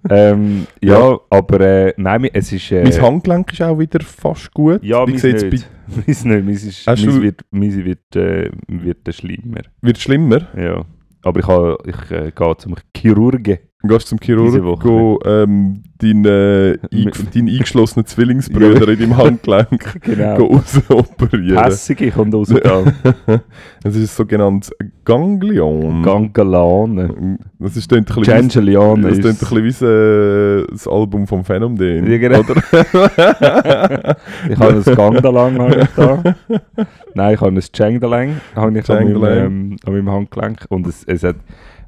[0.09, 1.19] ähm, ja, Ja.
[1.29, 2.71] aber äh, nein, es ist...
[2.71, 4.83] Äh, mein Handgelenk ist auch wieder fast gut.
[4.83, 5.67] Ja, Wie sieht's nicht.
[6.05, 6.45] Meins nicht.
[6.45, 9.61] Meins, ist, meins du- wird, meins wird, äh, wird schlimmer.
[9.81, 10.47] Wird schlimmer.
[10.57, 10.83] Ja.
[11.23, 11.39] Aber
[11.85, 13.57] ich, ich äh, gehe zum Chirurgen.
[13.83, 19.99] Du gehst zum Diese Chirurg, go, ähm, deinen äh, dein eingeschlossenen Zwillingsbrüder in deinem Handgelenk
[20.01, 20.35] Genau.
[20.35, 21.63] rausoperieren.
[21.63, 22.49] Hässige kommt raus.
[23.83, 24.71] Das ist ein sogenanntes
[25.05, 26.01] Ganglion.
[26.01, 27.37] Gangalane.
[27.59, 31.45] das ist ein bisschen Gangeliane das klingt ein bisschen wie das, äh, das Album vom
[31.45, 32.11] Phänomen.
[32.11, 32.39] Ja, genau.
[32.39, 32.55] Oder?
[34.49, 36.23] Ich habe ein Gandalang ich da.
[37.13, 40.65] Nein, ich habe ein Chengdalang habe ich an meinem, ähm, an meinem Handgelenk.
[40.69, 41.35] Und es, es hat...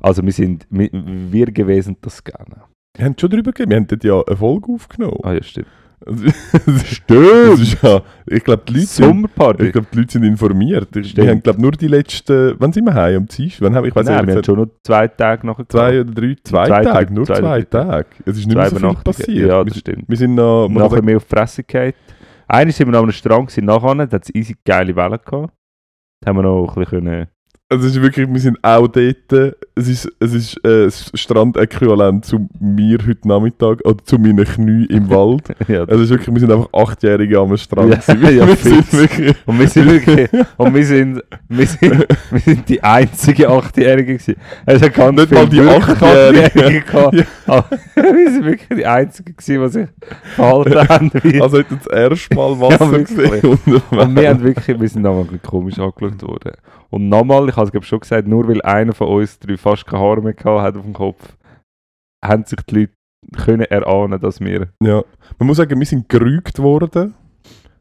[0.01, 0.65] Also wir sind...
[0.69, 2.63] Wir, wir gewesen das gerne.
[2.97, 5.17] Wir haben schon darüber gegeben, wir haben ja eine Folge aufgenommen.
[5.23, 5.67] Ah ja, stimmt.
[6.05, 6.23] Also,
[7.07, 9.25] Das ist ja, ich glaube, die Leute sind,
[9.59, 10.95] ich glaub, die Leute sind informiert.
[10.95, 11.25] Ich- Stimmt.
[11.25, 13.17] Wir haben, glaube nur die letzten, wann sind wir heim?
[13.17, 13.61] Am Dienstag?
[13.61, 16.35] Wann haben, ich weiß Nein, wir haben schon noch zwei Tage nachher zwei oder drei,
[16.43, 18.07] zwei, Zwei- Tage, nur zwei- zwei, drei Tage.
[18.25, 19.49] Es ist nicht mehr so viel passiert.
[19.49, 20.05] Ja, wir, das stimmt.
[20.07, 21.93] wir sind noch, kann nachher mehr auf die Fresse gefallen.
[22.47, 25.53] Einmal sind wir noch am Strand, gewesen, nachher, da hat es easy geile Wellen gehabt.
[26.21, 27.27] Da haben wir noch ein bisschen.
[27.71, 29.55] Also es ist wirklich, wir sind auch dort.
[29.75, 34.85] Es ist, es ist äh, das Strandäquivalent zu mir heute Nachmittag oder zu meinen Knie
[34.85, 35.43] im Wald.
[35.67, 37.95] ja, Also es ist wirklich, wir sind einfach Achtjährige am Strand.
[38.07, 40.29] Ja, ja, wir sind wirklich, und wir sind wirklich...
[40.57, 44.35] und wir sind, wir sind, wir sind die einzigen Achtjährigen gewesen.
[44.65, 46.43] Es hat ganz Nicht mal die Achtjährigen.
[46.45, 47.13] Achtjährige gehabt.
[47.15, 47.65] Ja.
[47.95, 49.87] Wir sind wirklich die einzigen gewesen, die sich
[50.35, 53.41] verhalten haben also hätten das erste Mal Ja, Wasser wirklich.
[53.41, 53.59] gesehen.
[53.91, 56.51] Und wir, haben wirklich, wir sind nochmal komisch angeschaut worden.
[56.91, 59.85] Und nochmal, ich habe es glaub schon gesagt, nur weil einer von uns drei fast
[59.85, 61.37] keine Haare mehr hat auf dem Kopf,
[62.25, 62.93] haben sich die Leute
[63.35, 64.69] können erahnen, dass wir...
[64.81, 65.03] ja.
[65.37, 67.13] Man muss sagen, wir sind gerügt worden.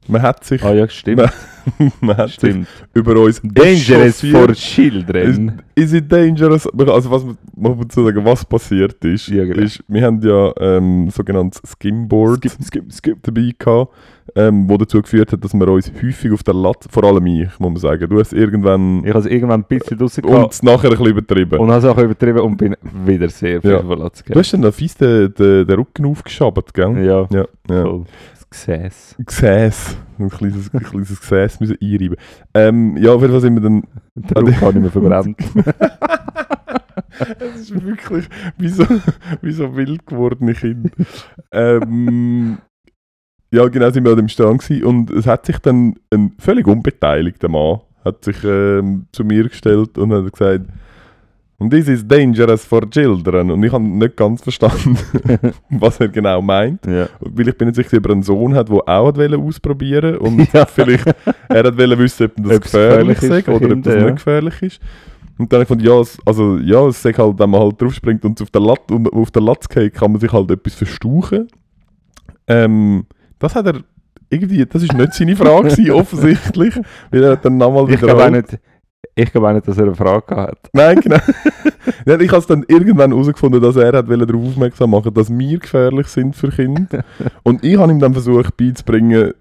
[0.08, 1.30] Man hat sich, Ah ja, stimmt.
[2.00, 2.68] man hat sich stimmt.
[2.94, 5.60] über uns Dangerous for children.
[5.74, 6.66] Is it dangerous?
[6.66, 7.36] Also was man
[7.76, 9.60] muss man sagen, was passiert ist, Ja, genau.
[9.62, 13.18] ist wir haben ja ähm, sogenanntes Skimboard Skip, skip, skip.
[13.22, 13.92] dabei gehabt,
[14.34, 17.48] ähm, wo dazu geführt hat, dass wir uns häufig auf der Latte, vor allem ich,
[17.58, 20.62] muss man sagen, du hast irgendwann Ich habe es irgendwann ein bisschen draussen und es
[20.62, 21.58] nachher ein bisschen übertrieben.
[21.58, 23.82] und habe es auch übertrieben und bin wieder sehr viel Ja.
[23.82, 24.24] verletzt.
[24.26, 27.04] du hast dann fies den, den, den Rücken aufgeschabt, gell?
[27.04, 27.82] Ja, Ja, ja.
[27.82, 28.04] voll.
[28.50, 29.16] Gesäß.
[29.18, 29.96] Gesäß.
[30.18, 32.16] Ein kleines, ein kleines Gesäß müssen einreiben.
[32.54, 33.84] Ähm, ja, auf jeden Fall sind wir dann...
[34.16, 35.38] Rücken habe ich mir verbrannt.
[37.40, 38.84] Es ist wirklich wie so,
[39.42, 40.90] wie so wild gewordene Kinder.
[41.50, 42.58] ähm,
[43.50, 46.68] ja, genau, sind wir an dem Stand gewesen und es hat sich dann ein völlig
[46.68, 50.66] unbeteiligter Mann hat sich ähm, zu mir gestellt und hat gesagt,
[51.60, 53.50] und this is dangerous for children.
[53.50, 54.96] Und ich habe nicht ganz verstanden,
[55.70, 56.86] was er genau meint.
[56.86, 57.08] ja.
[57.20, 60.52] Weil ich bin jetzt sicher, ob er einen Sohn hat, der auch hat ausprobieren und
[60.52, 60.66] Ja.
[60.66, 61.06] vielleicht
[61.48, 64.04] er hat wissen, ob das Ob gefährlich gefährlich ist oder ob das ja.
[64.04, 64.80] nicht gefährlich ist.
[65.38, 68.24] Und dann habe ich ja, es, also, ja, es sagt halt, wenn man halt draufspringt
[68.24, 71.48] und auf der und auf der Latte geht, kann man sich halt etwas verstauchen.
[72.48, 73.06] Ähm,
[73.38, 73.82] das hat er
[74.30, 76.74] irgendwie, das ist nicht seine Frage gewesen, offensichtlich,
[77.10, 78.58] weil er dann nochmal Ich glaube auch nicht,
[79.18, 80.58] ich glaube auch nicht, dass er eine Frage hat.
[80.72, 81.16] Nein, genau.
[82.20, 86.06] ich habe es dann irgendwann herausgefunden, dass er hat darauf aufmerksam machen dass wir gefährlich
[86.06, 87.04] sind für Kinder.
[87.42, 89.32] Und ich habe ihm dann versucht beizubringen,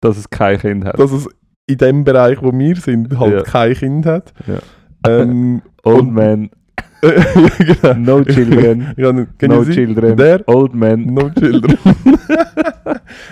[0.00, 0.98] Dass es kein Kind hat.
[0.98, 1.28] dass es
[1.66, 3.42] in dem Bereich, wo wir sind, halt Ja.
[3.42, 4.32] kein Kind hat.
[4.46, 4.58] Ja.
[5.06, 6.50] Ähm, Old man,
[7.02, 7.94] genau.
[7.94, 8.94] no children.
[8.96, 10.16] Ja, can no children.
[10.16, 10.48] Der?
[10.48, 11.04] Old man.
[11.06, 11.76] No children.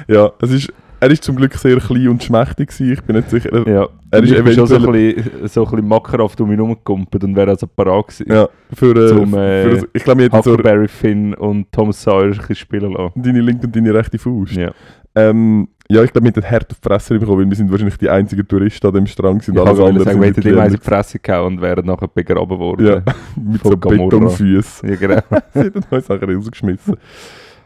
[0.09, 2.93] ja, es ist, er ist zum Glück sehr klein und schmächtig gewesen.
[2.93, 3.69] Ich bin nicht sicher.
[3.69, 3.89] Ja.
[4.11, 6.57] Er ist ich bin schon so ein eventuell- bisschen, so ein bisschen mackerhaft um ihn
[6.57, 8.27] herumgekumpelt und wäre also parat gewesen.
[8.33, 12.03] Ja, für, äh, Zum, äh, für, ich glaube, wir hätten so Huckleberry Finn und Thomas
[12.03, 13.23] Sawyer ein bisschen spielen lassen.
[13.23, 14.53] deine linke und deine rechte Faust.
[14.53, 14.71] Ja.
[15.15, 17.99] Ähm, Ja, ich glaube, mit den hart auf die Fresse bekommen, weil wir sind wahrscheinlich
[17.99, 19.43] die einzigen Touristen an dem Strand.
[19.43, 22.59] Sind Ich alles andere sagen, wir hätten immer die Fresse gehauen und wären nachher begraben
[22.59, 22.87] worden.
[22.87, 23.03] Ja,
[23.37, 23.77] mit so.
[23.77, 24.89] Betonfüßen.
[24.89, 25.21] Ja, genau.
[25.53, 26.97] Sie haben uns nachher rausgeschmissen.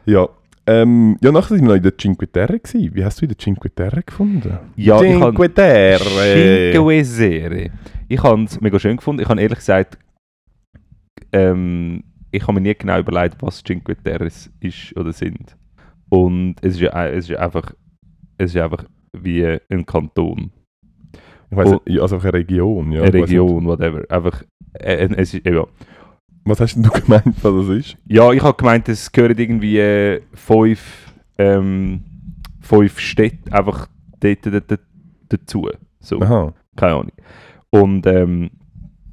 [0.07, 0.27] Ja.
[0.69, 2.95] Ähm, ja, nachher sind wir noch in der Cinque Terre gewesen.
[2.95, 4.59] Wie hast du in der Cinque Terre gefunden?
[4.75, 6.73] Ja, Cinque Terre.
[6.73, 7.71] Cinque Terre.
[8.09, 9.23] Ich habe es mega schön gefunden.
[9.23, 9.99] Ich habe ehrlich gesagt,
[11.33, 12.03] ähm,
[12.33, 14.27] ich habe mir nie genau überlegt, was Cinque Terre
[14.61, 15.57] ist oder sind.
[16.09, 17.73] Und es ist ja, es ist ja einfach,
[18.39, 20.51] es ist einfach wie ein Kanton,
[21.51, 22.93] Ich weiss also eine Region.
[22.93, 24.03] Ja, eine Region, whatever.
[24.09, 24.43] Einfach,
[24.75, 25.65] äh, es ist, ja.
[26.47, 27.97] Was hast denn du gemeint, was das ist?
[28.07, 32.05] ja, ich habe gemeint, es gehören irgendwie äh, fünf, ähm,
[32.61, 33.89] fünf Städte einfach
[34.21, 34.81] dort, dort, dort
[35.29, 35.69] dazu.
[36.01, 36.21] So.
[36.21, 36.55] Aha.
[36.77, 37.13] keine Ahnung.
[37.71, 38.51] Und, ähm,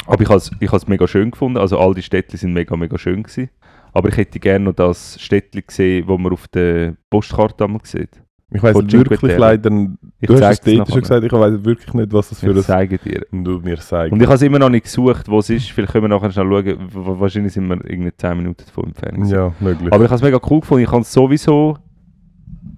[0.06, 2.78] aber ich habe es ich has mega schön gefunden, also all die Städte sind mega,
[2.78, 3.50] mega schön gewesen.
[3.93, 8.23] Aber ich hätte gerne noch das Städtchen gesehen, wo man auf der Postkarte einmal sieht.
[8.56, 9.72] Ich Cinque wirklich leider.
[10.20, 12.58] Ich du hast es dort schon gesagt, ich weiss wirklich nicht, was das für Ich
[12.58, 12.63] ein.
[12.63, 13.26] zeige dir.
[13.32, 14.12] Und du mir sagst.
[14.13, 15.72] Und ich habe es immer noch nicht gesucht, wo es ist.
[15.72, 16.78] Vielleicht können wir nachher schnell schauen.
[17.20, 19.28] Wahrscheinlich sind wir irgendwie 10 Minuten davon entfernt.
[19.30, 19.92] Ja, möglich.
[19.92, 20.84] Aber ich habe es mega cool gefunden.
[20.84, 21.78] Ich habe sowieso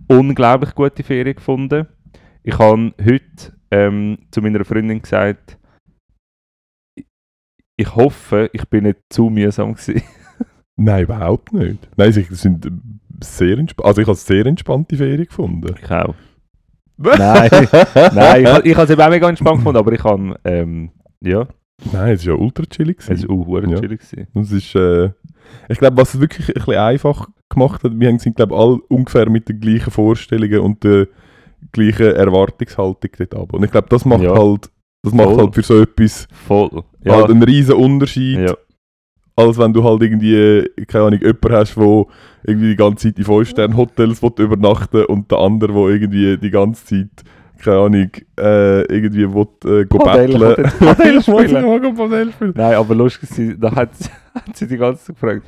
[0.07, 1.87] unglaublich gute Ferien gefunden.
[2.43, 5.57] Ich habe heute ähm, zu meiner Freundin gesagt,
[6.95, 7.05] ich-
[7.77, 10.01] ich hoffe, ich bin nicht zu mühsam gewesen.
[10.77, 11.87] Nein, überhaupt nicht.
[11.97, 12.69] Nein, sie sind
[13.23, 13.87] sehr entspannt.
[13.87, 15.75] Also ich habe sehr entspannte Ferien gefunden.
[15.81, 16.15] Ich auch.
[16.97, 17.49] Nein.
[18.13, 21.47] Nein, ich, ich habe es eben auch mega entspannt gefunden, aber ich habe, ähm, ja,
[21.91, 22.99] Nein, es war ja ultra chillig.
[23.05, 23.79] es war auch Ja.
[23.79, 23.99] chillig.
[23.99, 24.27] Gewesen.
[24.33, 25.09] Das ist, äh,
[25.67, 28.59] ich glaube, was es wirklich ein bisschen einfach gemacht hat, wir haben- sind, glaube ich,
[28.61, 31.07] alle ungefähr mit den gleichen Vorstellungen und der
[31.73, 33.53] gleichen Erwartungshaltung dort ab.
[33.53, 34.33] Und ich glaube, das macht Ja.
[34.37, 34.69] halt,
[35.03, 35.37] das macht Voll.
[35.37, 36.83] halt für so etwas Voll.
[37.03, 38.53] Ja, halt einen riesen Unterschied, ja,
[39.37, 42.05] als wenn du halt irgendwie, äh, keine Ahnung, jemanden hast, der
[42.43, 46.85] irgendwie die ganze Zeit in 5-Sterne-Hotels will übernachten und der andere, der irgendwie die ganze
[46.85, 47.09] Zeit,
[47.61, 51.95] keine Ahnung, äh, irgendwie will, äh, go Padel, will Padel spielen.
[51.95, 52.53] Padel spielen.
[52.55, 55.41] Nein, aber lustig, sie, da hat, sie- hat sie die ganze Zeit gefragt,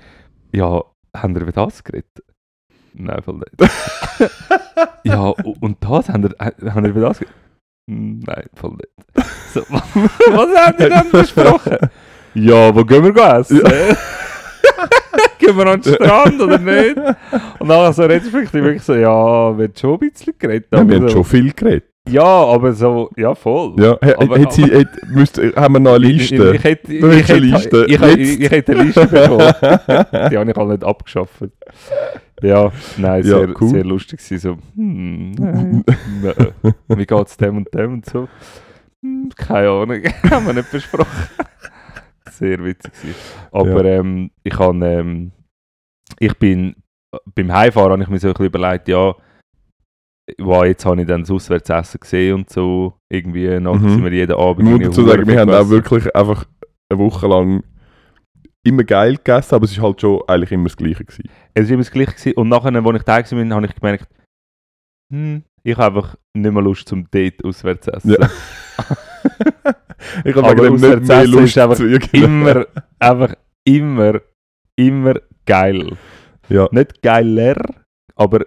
[0.54, 0.82] ja,
[1.16, 2.24] haben wir über das geredet?
[2.94, 3.72] Nein, voll nicht.
[5.04, 5.28] ja,
[5.62, 6.36] und das, haben wir,
[6.74, 7.36] haben wir über das geredet?
[7.90, 8.90] Nein, voll nicht.
[9.54, 11.78] So, was haben wir dann besprochen?
[12.40, 13.62] Ja, wo gehen wir essen?
[15.40, 16.96] gehen wir an den Strand oder nicht?
[17.60, 20.68] Und dann so retrospektiv wirklich so, ja, wird schon ein bisschen geredet.
[20.72, 21.86] Ja, wir haben so, schon viel geredet.
[22.08, 23.74] ja, aber so, ja, voll.
[23.80, 26.36] Ja, Aber- hat sie, hat, müsst, haben wir noch eine Liste?
[26.52, 27.86] Ich, ich, hätte, ich, hast eine Liste.
[27.88, 29.54] ich, ich, ich, hätte eine Liste bekommen.
[30.32, 31.32] Die habe ich halt nicht abgeschafft.
[32.44, 33.70] Ja, nein, Ja, sehr, cool.
[33.70, 34.40] sehr lustig gewesen.
[34.40, 35.84] So, hm, nein,
[36.22, 36.74] nein.
[36.90, 38.28] wie geht es dem und dem und so.
[39.02, 41.08] Hm, keine Ahnung, haben wir nicht besprochen.
[42.32, 43.16] Sehr witzig.
[43.52, 45.32] Aber ähm, ich habe, ähm,
[46.20, 46.76] ich bin,
[47.36, 49.16] beim Heimfahren habe ich mir so ein bisschen überlegt, ja,
[50.40, 52.98] wow, jetzt habe ich dann das Auswärtsessen gesehen und so.
[53.12, 53.90] Irgendwie, nachher Mhm.
[53.90, 56.46] sind wir jeden Abend Ich muss dazu sagen, wir haben auch wirklich einfach
[56.90, 57.64] eine Woche lang
[58.66, 61.06] immer geil gegessen, aber es war halt schon eigentlich immer das Gleiche.
[61.06, 61.30] Gewesen.
[61.54, 62.12] Es war immer das Gleiche.
[62.12, 62.34] Gewesen.
[62.34, 64.08] Und nachher, als ich da war, habe ich gemerkt,
[65.14, 68.16] hm, ich habe einfach nicht mehr Lust zum Date auswärts essen.
[68.20, 68.30] Ja.
[70.24, 71.80] ich habe Aber Auswärtsessen Lust ist einfach
[72.14, 72.66] Immer,
[73.00, 74.20] einfach immer,
[74.76, 75.98] immer geil.
[76.50, 76.68] Ja.
[76.72, 77.56] Nicht geiler,
[78.16, 78.46] aber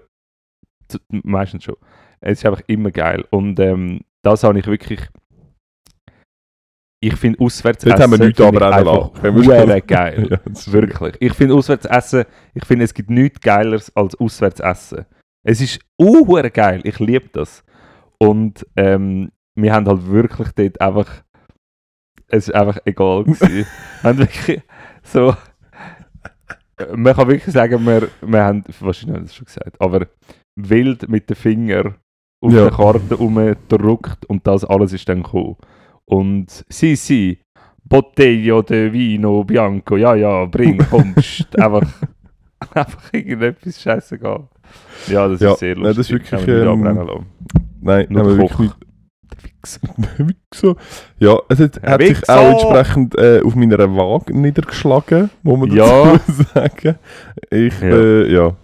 [1.11, 1.77] meistens schon.
[2.21, 3.25] Es ist einfach immer geil.
[3.31, 5.01] Und ähm, das habe ich wirklich.
[7.03, 8.39] Ich finde auswärts Dort haben wir nichts
[9.37, 10.29] wir schon- hure geil.
[10.45, 11.17] Ja, Wirklich.
[11.21, 15.07] Ich finde auswärts essen, ich finde es gibt nichts Geileres als auswärts essen.
[15.43, 17.65] Es ist uh, geil, ich liebe das.
[18.19, 21.23] Und ähm, wir haben halt wirklich dort einfach,
[22.31, 23.67] es ist einfach egal gewesen.
[24.03, 24.63] wir haben wirklich
[25.03, 25.35] so,
[26.95, 30.07] man kann wirklich sagen, wir, wir haben, wahrscheinlich habe ich das schon gesagt, aber
[30.57, 31.95] wild mit den Fingern
[32.41, 32.63] auf Ja.
[32.65, 35.57] der Karte rumgedruckt und das alles ist dann gekommen.
[36.07, 37.39] Und si, si,
[37.85, 41.87] Bottello de Vino Bianco, ja, ja, bring, komm, pst, einfach,
[42.75, 44.49] einfach irgendetwas scheißegal.
[45.09, 45.97] Ja, das Ja, ist sehr nein, lustig.
[45.97, 47.27] das ist wirklich, Haben wir ähm.
[47.83, 48.71] Nein, haben wir wirklich.
[49.33, 49.81] Der Fix.
[50.19, 50.37] nicht.
[50.55, 50.77] so.
[51.19, 52.39] Ja, es hat, Der hat sich Wichser!
[52.39, 56.13] auch entsprechend äh, auf meiner Waage niedergeschlagen, muss man Ja.
[56.13, 56.99] dazu sagen.
[57.51, 57.89] Ich, Ja.
[57.89, 58.57] äh, ja.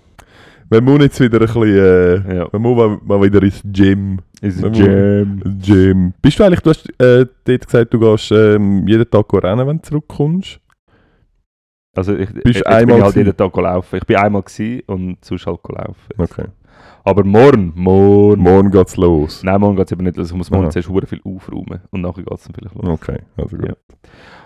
[0.69, 4.19] Man muss jetzt wieder ein bisschen, äh, Ja, man muss mal, mal wieder ins Gym.
[4.43, 5.43] ein Jam.
[5.63, 6.13] Gym.
[6.21, 9.77] Bist du eigentlich, du hast äh, dort gesagt, du gehst ähm, jeden Tag rennen, wenn
[9.77, 10.59] du zurückkommst?
[11.97, 13.27] Also ich, Bist jetzt einmal bin ich halt gewesen?
[13.27, 13.97] jeden Tag gelaufen.
[13.97, 15.95] Ich bin einmal gewesen und sonst halt gelaufen.
[16.19, 16.45] Okay.
[17.07, 18.43] Aber morgen, morgen.
[18.43, 19.45] Morgen geht's los.
[19.45, 20.19] Nein, morgen geht es eben nicht.
[20.19, 20.71] Also ich muss morgen Aha.
[20.73, 22.85] zuerst hure viel aufräumen und nachher geht es dann vielleicht los.
[23.01, 23.69] Okay, also gut.
[23.69, 23.75] Ja.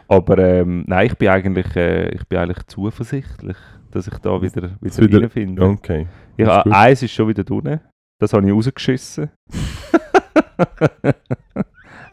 [0.09, 3.57] Aber ähm, nein, ich bin eigentlich, äh, ich bin eigentlich zuversichtlich,
[3.93, 5.63] dass ich da wieder, wieder, wieder- reinfinde.
[5.65, 6.07] Okay.
[6.37, 6.73] ich, ist gut.
[6.75, 7.81] eins ist schon wieder drin.
[8.19, 9.31] Das habe ich rausgeschissen.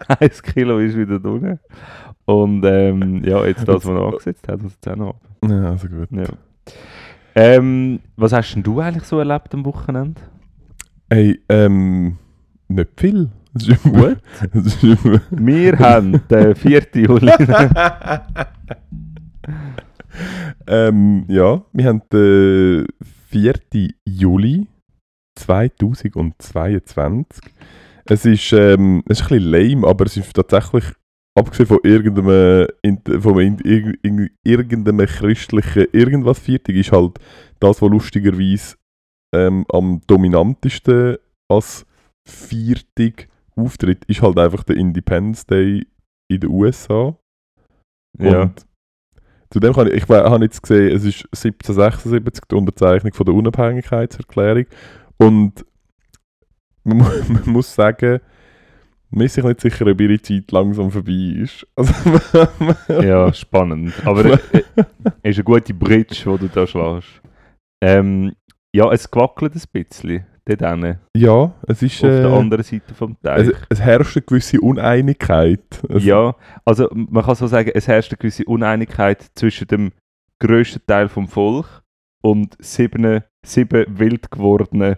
[0.08, 1.60] Eins Kilo ist wieder drin.
[2.24, 5.22] Und ähm, ja, jetzt das, was er angesetzt hat, muss jetzt auch noch ab.
[5.46, 6.08] Ja, also gut.
[6.12, 6.24] Ja.
[7.36, 10.22] Ähm, was hast denn du eigentlich so erlebt am Wochenende?
[11.10, 12.18] Ey, ähm,
[12.68, 13.30] nicht viel.
[13.54, 14.18] Das ist Gut.
[14.54, 16.84] Das ist immer- Wir haben den 4.
[16.96, 17.32] Juli.
[20.68, 22.86] ähm, ja, wir haben den
[23.30, 23.54] 4.
[24.06, 24.68] Juli
[25.40, 27.42] 2022.
[28.10, 30.86] Es ist, ähm, es ist ein bisschen lame, aber es ist tatsächlich,
[31.38, 32.68] abgesehen von irgendeinem,
[33.22, 37.20] von einem, irg- irg- irgendeinem christlichen irgendwas Viertag, ist halt
[37.60, 38.77] das, was lustigerweise
[39.34, 41.18] ähm, am dominantesten
[41.50, 41.86] als
[42.28, 45.86] Viertag auftritt, ist halt einfach der Independence Day
[46.30, 47.18] in den USA.
[48.20, 48.44] ja.
[48.44, 48.66] Und
[49.50, 54.66] zudem kann ich, ich habe jetzt gesehen, es ist 1776 die Unterzeichnung von der Unabhängigkeitserklärung
[55.18, 55.66] und
[56.84, 56.98] man,
[57.28, 58.20] man muss sagen,
[59.10, 61.66] man ist sich nicht sicher, ob ihre Zeit langsam vorbei ist.
[61.76, 63.94] Also, ja, spannend.
[64.06, 64.26] Aber
[65.24, 67.22] es ist eine gute Bridge, die du da schlägst.
[67.82, 68.34] Ähm,
[68.78, 70.26] ja, es gewackelt ein bisschen.
[70.46, 70.62] Dort
[71.18, 71.96] ja, es ist...
[71.96, 73.48] auf der Äh, anderen Seite vom Teich.
[73.48, 75.82] es, es herrscht eine gewisse Uneinigkeit.
[75.90, 79.92] Also, ja, also man kann so sagen, es herrscht eine gewisse Uneinigkeit zwischen dem
[80.40, 81.84] grössten Teil vom Volk
[82.22, 84.96] und sieben, sieben wild gewordenen,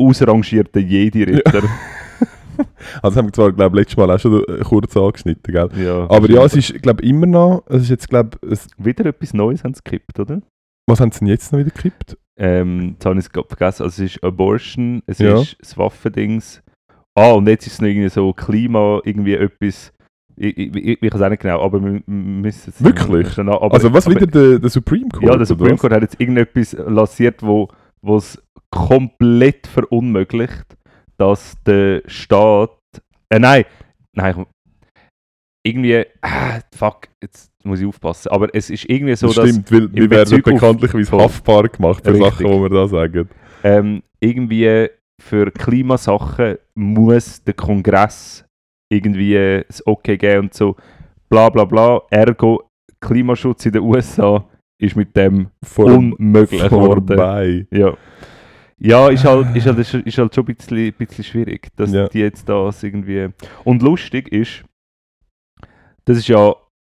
[0.00, 1.62] ausrangierten Jedi-Ritter.
[3.02, 5.68] Also haben wir zwar, glaube ich, letztes Mal auch schon äh, kurz angeschnitten, gell?
[5.76, 6.08] Ja.
[6.08, 8.38] Aber ja, es ist, glaube ich, immer noch, es ist jetzt, glaube
[8.78, 10.40] Wieder etwas Neues haben sie gekippt, oder?
[10.86, 12.16] Was haben sie denn jetzt noch wieder gekippt?
[12.38, 13.82] Ähm, jetzt habe ich es gerade vergessen.
[13.84, 15.40] Also es ist Abortion, es Ja.
[15.40, 16.62] ist das Waffendings.
[17.14, 19.92] Ah, und jetzt ist es noch irgendwie so Klima, irgendwie etwas.
[20.36, 22.84] Ich, ich, ich, ich weiß auch nicht genau, aber wir, müssen es.
[22.84, 23.36] Wirklich?
[23.38, 25.24] nach- aber, also was aber, wieder der, der Supreme Court?
[25.24, 25.76] Ja, der Supreme?
[25.78, 27.68] Court hat jetzt irgendetwas lanciert, wo
[28.16, 30.76] es komplett verunmöglicht,
[31.16, 32.70] dass der Staat.
[33.30, 33.64] Äh, nein,
[34.12, 34.46] nein, ich-
[35.66, 36.04] irgendwie.
[36.22, 38.30] Ah, fuck, jetzt muss ich aufpassen.
[38.30, 39.48] Aber es ist irgendwie so, das dass.
[39.50, 42.32] stimmt, weil wir werden bekanntlicherweise haftbar gemacht für Richtig.
[42.32, 43.28] Sachen, die wir da sagen.
[43.64, 44.88] ähm, irgendwie
[45.20, 48.44] für Klimasachen muss der Kongress
[48.90, 50.76] irgendwie das Okay geben und so.
[51.28, 52.00] Bla bla bla.
[52.10, 52.62] Ergo,
[53.00, 54.44] Klimaschutz in den USA
[54.78, 57.66] ist mit dem Vor, unmöglich geworden.
[57.72, 57.94] Ja.
[58.78, 62.08] Ja, ist halt, ist halt, ist halt schon ein bisschen, bisschen schwierig, dass Ja.
[62.08, 63.28] die jetzt das irgendwie.
[63.64, 64.64] Und lustig ist,
[66.06, 66.54] das ist ja.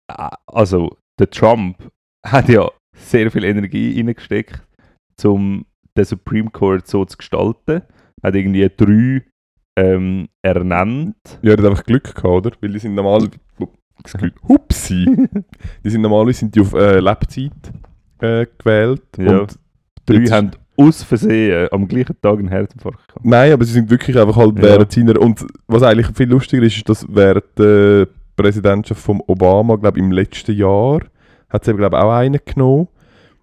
[0.07, 1.91] äh, Also, der Trump
[2.25, 4.61] hat ja sehr viel Energie reingesteckt,
[5.23, 5.65] um
[5.97, 7.81] den Supreme Court so zu gestalten.
[8.23, 9.23] Hat irgendwie drei
[9.77, 11.15] ähm, ernannt.
[11.41, 12.51] Ja, der hat einfach Glück gehabt, oder?
[12.61, 13.29] Weil die sind normal...
[14.47, 15.27] Hupsi!
[15.83, 17.51] die sind normalerweise sind die auf äh, Lebzeit
[18.19, 19.03] äh, gewählt.
[19.17, 19.39] Ja.
[19.39, 19.59] Und
[20.05, 23.25] Drei haben aus Versehen am gleichen Tag einen Herzinfarkt gehabt.
[23.25, 24.63] Nein, aber sie sind wirklich einfach halt Ja.
[24.63, 25.19] während seiner...
[25.19, 28.07] Und was eigentlich viel lustiger ist, ist, dass während der
[28.43, 31.01] Präsidentschaft von Obama, glaube im letzten Jahr,
[31.49, 32.87] hat es eben, glaube auch einen genommen.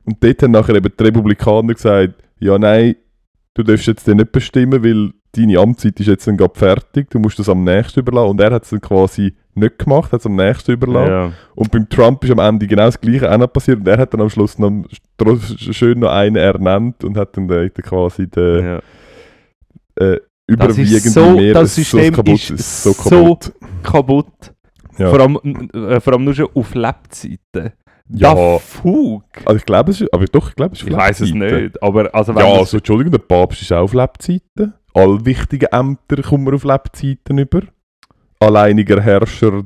[0.04, 2.96] Und dort haben nachher eben die Republikaner gesagt, ja nein,
[3.54, 7.18] du darfst jetzt den nicht bestimmen, weil deine Amtszeit ist jetzt dann gerade fertig, du
[7.18, 8.30] musst das am nächsten überlassen.
[8.30, 11.10] Und er hat es dann quasi nicht gemacht, hat es am nächsten überlassen.
[11.10, 11.32] Ja.
[11.54, 13.80] Und beim Trump ist am Ende genau das Gleiche auch noch passiert.
[13.80, 14.84] Und er hat dann am Schluss noch
[15.56, 18.80] schön noch einen ernannt und hat dann dort quasi den Ja.
[20.00, 20.20] äh,
[20.78, 22.94] ist so- Mehr, das es ist so System kaputt, ist so-
[23.82, 24.52] kaputt.
[24.98, 25.10] Ja.
[25.10, 27.72] Vor, allem, äh, vor allem nur schon auf Lebzeiten.
[28.08, 28.34] Ja.
[28.34, 29.24] Da Fug.
[29.44, 31.82] Also ich glaube es ist, aber doch, ich glaube es ist Ich weiß es nicht.
[31.82, 34.74] Aber also wenn Ja, also Entschuldigung, der Papst ist auch auf Lebzeiten.
[34.94, 37.62] Alle wichtigen Ämter kommen auf Lebzeiten über.
[38.38, 39.64] Alleiniger Herrscher,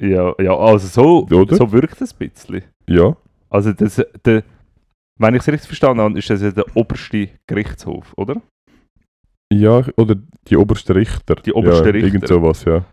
[0.00, 1.56] ja, ja, also so, Oder?
[1.56, 2.62] so wirkt es ein bisschen.
[2.88, 3.16] ja.
[3.52, 4.44] Also das, der,
[5.18, 8.40] wenn ich es richtig verstanden habe, ist das ja der oberste Gerichtshof, oder?
[9.52, 10.14] Ja, oder
[10.46, 11.34] die obersten Richter.
[11.34, 12.06] Die obersten ja, Richter.
[12.06, 12.84] Irgend sowas, ja.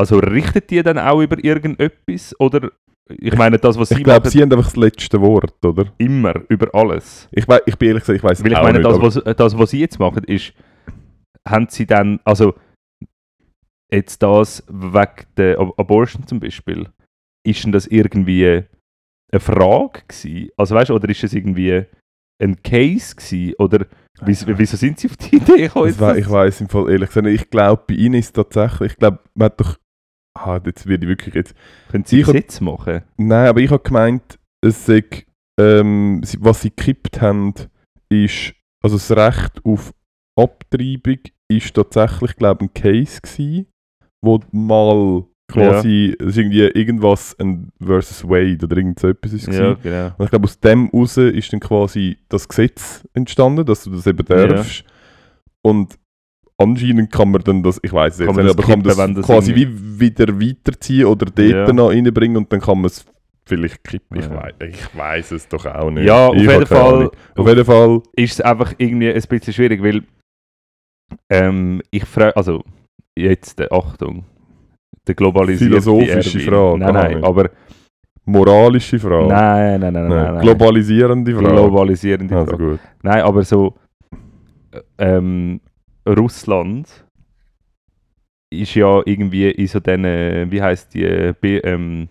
[0.00, 2.34] Also richtet die dann auch über irgendetwas?
[2.40, 2.70] Oder
[3.08, 5.92] ich meine, das, was sie Ich glaube, sie haben einfach das letzte Wort, oder?
[5.98, 7.28] immer über alles.
[7.32, 8.90] Ich, wei- ich bin ehrlich gesagt, ich weiß Weil ich auch meine, nicht.
[8.90, 10.52] das, was, das, was sie jetzt machen, ist,
[11.46, 12.54] haben sie dann, also
[13.92, 16.88] jetzt das wegen der Ab- Abortion zum Beispiel,
[17.46, 18.46] ist denn das irgendwie
[19.32, 20.50] eine Frage gewesen?
[20.56, 21.84] Also weißt du, oder ist es irgendwie
[22.42, 23.54] ein Case gewesen?
[23.58, 23.86] Oder
[24.22, 25.88] wieso, wieso sind sie auf die Idee gekommen?
[25.88, 27.42] Ich weiß im Fall ehrlich gesagt nicht.
[27.42, 29.76] Ich glaube, bei ihnen ist es tatsächlich, ich glaube, man hat doch,
[30.34, 31.54] ah, jetzt werde ich wirklich jetzt,
[31.90, 33.02] Können sie jetzt machen?
[33.16, 35.04] nein, aber ich habe gemeint, es sei,
[35.58, 37.54] ähm, was sie gekippt haben,
[38.08, 39.92] ist, also das Recht auf
[40.38, 41.18] Abtreibung
[41.48, 43.66] ist tatsächlich, glaube ich, ein Case gewesen,
[44.22, 49.48] wo mal quasi, es ist irgendwie irgendwas ein versus Wade oder irgend so etwas ist
[49.48, 50.12] Ja, genau.
[50.16, 54.06] Und ich glaube, aus dem raus ist dann quasi das Gesetz entstanden, dass du das
[54.06, 54.46] eben Ja.
[54.46, 54.84] darfst.
[55.62, 55.98] Und
[56.60, 58.88] anscheinend kann man dann das, ich weiß es Kann jetzt nicht, das aber kann man
[58.96, 61.72] kippen, das das quasi wie wieder weiterziehen oder dort Ja.
[61.72, 63.04] noch reinbringen und dann kann man es
[63.46, 64.18] vielleicht kippen.
[64.18, 64.34] Ich, Ja.
[64.42, 66.04] weiß, ich weiß es doch auch nicht.
[66.06, 67.10] Ja, auf Ich jeden Fall Ahnung.
[67.36, 70.02] Auf jeden Fall, ist es einfach irgendwie ein bisschen schwierig, weil
[71.30, 72.62] ähm, ich frage, also
[73.18, 74.24] jetzt, äh, Achtung,
[75.06, 76.40] der globalisierte Philosophische.
[76.40, 77.50] Frage, Nein, nein, aber
[78.24, 79.26] moralische Frage.
[79.28, 80.42] nein, nein, nein, nein, Nein.
[80.42, 81.48] Globalisierende Frage.
[81.48, 82.70] globalisierende Also Frage.
[82.72, 82.80] gut.
[83.02, 83.74] Nein, aber so
[84.72, 85.60] äh, ähm,
[86.10, 87.06] Russland
[88.52, 92.08] ist ja irgendwie in so diesen, wie heißt die, äh, B, ähm,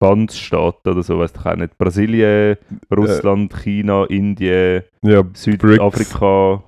[0.00, 1.78] Bandsstaaten oder so, weißt du auch nicht.
[1.78, 2.56] Brasilien,
[2.94, 6.62] Russland, China, Indien, Ja, Südafrika.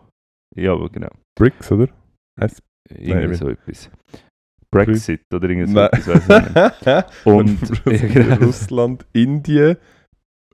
[0.55, 1.11] Ja, genau.
[1.39, 1.89] BRICS, oder?
[2.89, 3.91] Irgendwie Nein, so etwas.
[4.71, 7.27] Brexit oder irgend so etwas, weiß ich nicht.
[7.27, 8.47] Und ja, genau.
[8.47, 9.77] Russland, Indien,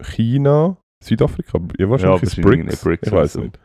[0.01, 1.61] China, Südafrika.
[1.79, 2.83] Ja, wahrscheinlich Ja, ist BRICS.
[2.83, 3.41] BRICS Ich weiß also.
[3.43, 3.59] nicht.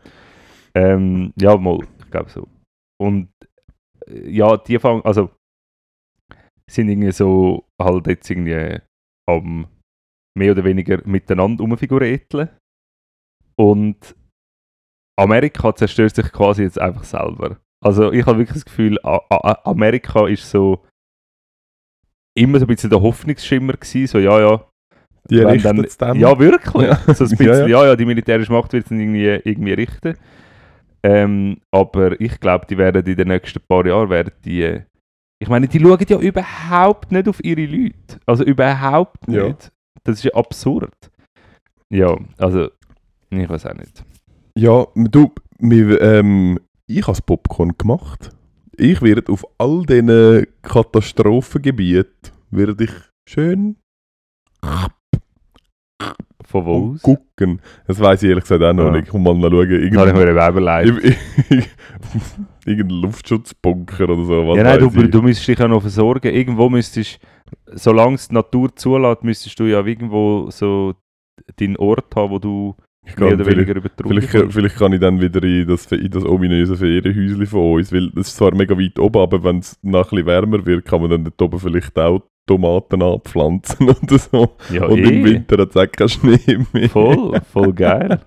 [0.75, 2.47] Ähm, ja, mal, ich glaube so.
[3.01, 3.29] Und
[4.07, 5.29] äh, ja, die fangen, also
[6.69, 8.79] sind irgendwie so halt jetzt irgendwie
[9.29, 9.67] am
[10.37, 12.49] mehr oder weniger miteinander rumfiguräteln.
[13.59, 14.15] Und
[15.19, 17.57] Amerika zerstört sich quasi jetzt einfach selber.
[17.83, 20.85] Also ich habe wirklich das Gefühl, Amerika ist so
[22.37, 24.67] immer so ein bisschen der Hoffnungsschimmer gewesen, so ja, ja,
[25.29, 26.19] Die wenn richten dann- es dann.
[26.19, 26.87] ja, wirklich.
[26.87, 27.13] Ja.
[27.13, 27.85] So ein bisschen, Ja, ja, ja.
[27.87, 30.17] ja, die militärische Macht wird es irgendwie, irgendwie richten.
[31.07, 34.83] Ähm, aber ich glaube, die werden in den nächsten paar Jahren, werden die, äh,
[35.39, 38.19] ich meine, die schauen ja überhaupt nicht auf ihre Leute.
[38.25, 39.47] Also überhaupt Ja.
[39.47, 39.71] nicht.
[40.03, 40.93] Das ist ja absurd.
[41.89, 42.69] Ja, also,
[43.29, 44.03] ich weiß auch nicht.
[44.57, 48.31] Ja, du, wir, ähm, ich habe das Popcorn gemacht.
[48.75, 52.91] Ich werde auf all diesen Katastrophengebieten werde ich
[53.29, 53.77] schön
[56.47, 57.01] Von wo aus?
[57.01, 57.59] gucken.
[57.87, 58.91] Das weiß ich ehrlich gesagt auch noch Ja.
[58.91, 59.07] nicht.
[59.07, 59.97] Ich muss mal noch schauen.
[59.97, 61.17] Habe ich mir eben überlegt.
[62.65, 64.47] irgendein Luftschutzbunker oder so.
[64.47, 66.33] Was Ja, nein, du, du müsstest dich ja noch versorgen.
[66.33, 67.19] Irgendwo müsstest,
[67.73, 70.93] solange es die Natur zulässt, müsstest du ja irgendwo so
[71.57, 72.75] deinen Ort haben, wo du
[73.05, 75.67] mehr kann oder vielleicht, weniger über die Runden vielleicht, vielleicht kann ich dann wieder in
[75.67, 79.43] das, in das ominöse Ferienhäuschen von uns, weil es ist zwar mega weit oben, aber
[79.43, 83.03] wenn es noch ein bisschen wärmer wird, kann man dann dort oben vielleicht auch Tomaten
[83.03, 84.49] anpflanzen oder so.
[84.73, 85.09] Ja, Und eh.
[85.09, 86.89] im Winter hat es auch keinen Schnee mehr.
[86.89, 88.21] Voll, voll geil.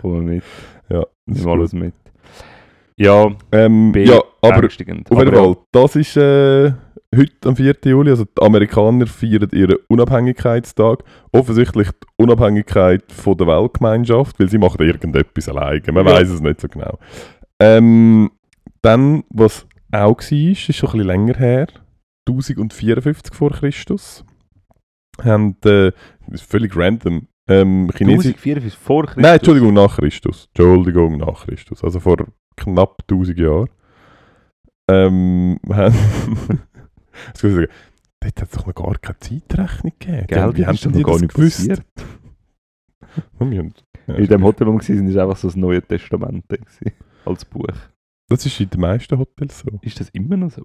[0.00, 0.42] Komm mal mit,
[0.88, 1.92] Ja, das ist alles mit.
[2.96, 5.04] Ja, Ähm, ja, aber auf jeden
[5.34, 6.72] Fall, das ist äh,
[7.14, 7.74] heute am 4.
[7.84, 11.04] Juli, also die Amerikaner feiern ihren Unabhängigkeitstag.
[11.32, 15.82] Offensichtlich die Unabhängigkeit von der Weltgemeinschaft, weil sie machen irgendetwas alleine.
[15.92, 16.12] Man Ja.
[16.14, 16.98] weiß es nicht so genau.
[17.60, 18.30] Ähm,
[18.80, 21.66] dann, was auch war, ist schon ein bisschen länger her,
[22.28, 24.24] 1054 vor Christus,
[25.22, 25.92] haben, äh,
[26.26, 28.34] das ist völlig random, ähm, Chinesen...
[28.34, 29.22] 1044 vor Christus.
[29.22, 30.48] Nein, Entschuldigung, nach Christus.
[30.54, 31.84] Entschuldigung, nach Christus.
[31.84, 32.16] Also vor
[32.56, 33.68] knapp 1000 Jahren.
[34.90, 35.94] Ähm, haben.
[37.34, 37.72] Soll ich sagen?
[38.20, 40.26] Dort hat es doch noch gar keine Zeitrechnung gegeben.
[40.26, 41.68] Gell, Wie haben die noch gar nicht gewusst?
[41.68, 41.82] passiert.
[44.18, 46.44] In dem Hotel, wo wir waren, war einfach so das Neue Testament
[47.24, 47.66] als Buch.
[48.28, 49.68] Das ist in den meisten Hotels so.
[49.82, 50.62] Ist das immer noch so?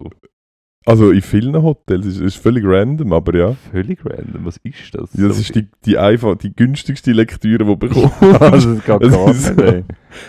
[0.84, 3.55] Also in vielen Hotels ist es völlig random, aber ja.
[3.71, 4.45] Völlig random.
[4.45, 5.13] Was ist das?
[5.13, 8.41] Ja, Das ist die, die, einfach, die günstigste Lektüre, die du bekommst.
[8.41, 9.59] also, das geht Das gar ist nicht.
[9.59, 9.63] so.
[9.63, 9.84] ey.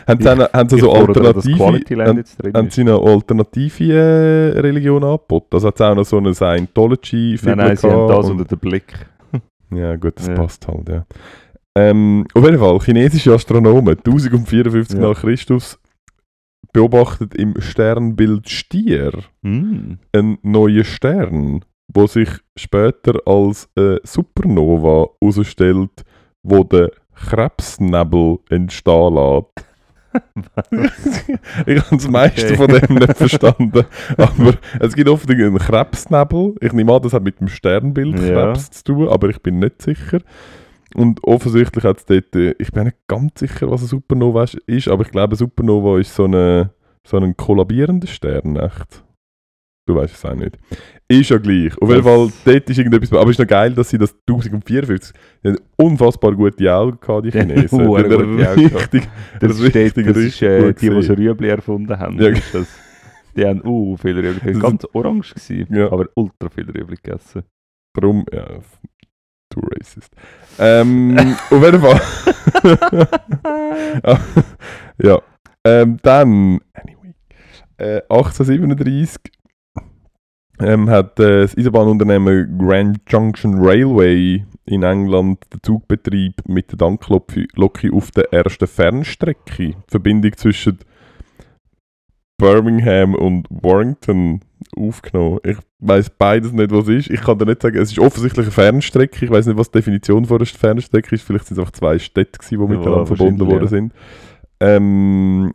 [0.07, 1.59] haben sie, auch- haben sie Ich so alternative...
[1.59, 2.25] Haben-
[2.55, 2.75] Haben ist.
[2.75, 5.49] sie eine alternative äh, Religion angeboten?
[5.55, 8.59] Also hat es auch noch so eine scientology Nein, nein, sie haben das unter den
[8.59, 8.93] Blick.
[9.75, 10.35] Ja gut, das Ja.
[10.35, 11.07] passt halt, ja.
[11.75, 15.09] Ähm, auf jeden Fall, chinesische Astronomen, 1054 Ja.
[15.09, 15.79] nach Christus,
[16.73, 19.13] beobachtet im Sternbild Stier
[19.43, 19.95] Mm.
[20.13, 26.05] einen neuen Stern, wo sich später als äh, Supernova herausstellt,
[26.43, 29.67] wo der Krebsnebel entstehen lässt.
[31.67, 32.57] ich habe das meiste Okay.
[32.57, 33.85] von dem nicht verstanden.
[34.17, 36.55] Aber es gibt oft einen Krebsnebel.
[36.61, 38.29] Ich nehme an, das hat mit dem Sternbild Ja.
[38.53, 40.21] Krebs zu tun, aber ich bin nicht sicher.
[40.95, 44.89] Und offensichtlich hat es dort, äh, ich bin nicht ganz sicher, was eine Supernova ist-
[44.89, 46.71] aber ich glaube, eine Supernova ist so, eine,
[47.07, 49.05] so ein kollabierender Stern, echt.
[49.87, 50.57] Du weißt es auch nicht.
[51.09, 51.77] Ist ja gleich.
[51.83, 53.13] Auf jeden Fall, dort ist irgendetwas.
[53.13, 55.13] Aber es ist noch geil, dass sie das 1054.
[55.43, 57.79] Die haben unfassbar gute Augen gehabt, die Chinesen.
[57.81, 57.85] Die
[58.47, 59.09] haben richtig,
[59.41, 61.11] Das, richtig, steht, das ist richtig äh, die, die das.
[61.11, 62.17] Rüebli erfunden haben.
[62.23, 62.31] Ja.
[62.31, 62.69] Das,
[63.37, 64.61] die haben uh, viel Rüebli gegessen.
[64.61, 65.91] Ganz orange gewesen, Ja.
[65.91, 67.43] aber ultra viel Rüebli gegessen.
[67.93, 68.47] Darum, ja,
[69.53, 70.13] too racist.
[70.59, 72.01] Ähm, auf jeden Fall.
[75.03, 75.21] ja.
[75.65, 77.15] Ähm, dann, anyway,
[77.77, 79.21] äh, 1837
[80.61, 87.33] ähm, hat äh, das Eisenbahnunternehmen Grand Junction Railway in England den Zugbetrieb mit der Dampflok
[87.93, 90.79] auf der ersten Fernstrecke, die Verbindung zwischen
[92.39, 94.41] Birmingham und Warrington
[94.77, 95.39] aufgenommen.
[95.45, 97.11] Ich weiß beides nicht, was es ist.
[97.11, 99.25] Ich kann dir nicht sagen, es ist offensichtlich eine Fernstrecke.
[99.25, 101.23] Ich weiß nicht, was die Definition von einer Fernstrecke ist.
[101.23, 103.93] Vielleicht sind es einfach zwei Städte, gewesen, die Ja, miteinander verbunden worden sind.
[104.61, 105.53] Ähm,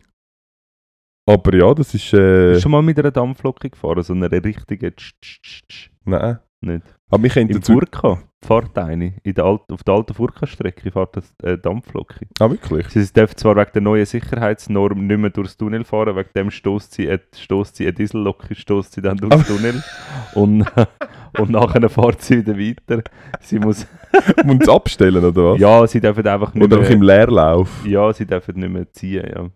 [1.26, 2.11] aber ja, das ist.
[2.11, 4.03] Bist Äh, du schon mal mit einer Dampflok gefahren?
[4.03, 5.89] So einer richtigen Tsch, Tsch, Tsch.
[6.05, 6.39] nein.
[6.62, 6.84] Nicht.
[7.10, 7.74] Aber wir könnten Im dazu.
[7.74, 9.14] Furka fährt eine.
[9.24, 12.16] In der Alt auf der alten Furka-Strecke fährt das äh, Dampflok.
[12.39, 12.88] Ah, wirklich?
[12.89, 16.93] Sie dürfen zwar wegen der neuen Sicherheitsnorm nicht mehr durchs Tunnel fahren, wegen dem stößt
[16.93, 19.84] sie, äh, sie eine Diesellok, stößt sie dann durchs Tunnel
[20.34, 20.66] und,
[21.39, 23.03] und nachher fährt sie wieder weiter.
[23.39, 23.86] Sie muss,
[24.45, 25.60] Muss abstellen, oder was?
[25.60, 27.86] ja, sie dürfen einfach nicht Oder einfach im mehr, Leerlauf?
[27.86, 29.49] ja, sie dürfen nicht mehr ziehen, ja.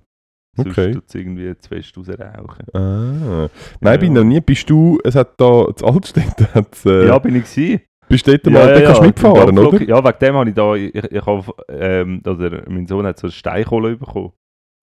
[0.58, 0.98] Sonst Okay.
[1.08, 2.66] es irgendwie zu fest rausrauchen.
[2.74, 3.48] Ah.
[3.80, 3.98] Nein, Ja.
[3.98, 4.42] bin noch nie.
[4.42, 6.48] Bist du, es hat da, das Altstädte
[6.86, 7.82] äh, Ja, bin ich gewesen.
[8.10, 9.82] bist du dort mal, da kannst du mitfahren, oder?
[9.84, 13.28] Ja, wegen dem habe ich da, ich, ich habe, ähm, oder mein Sohn hat so
[13.28, 14.34] eine Steinkohle bekommen.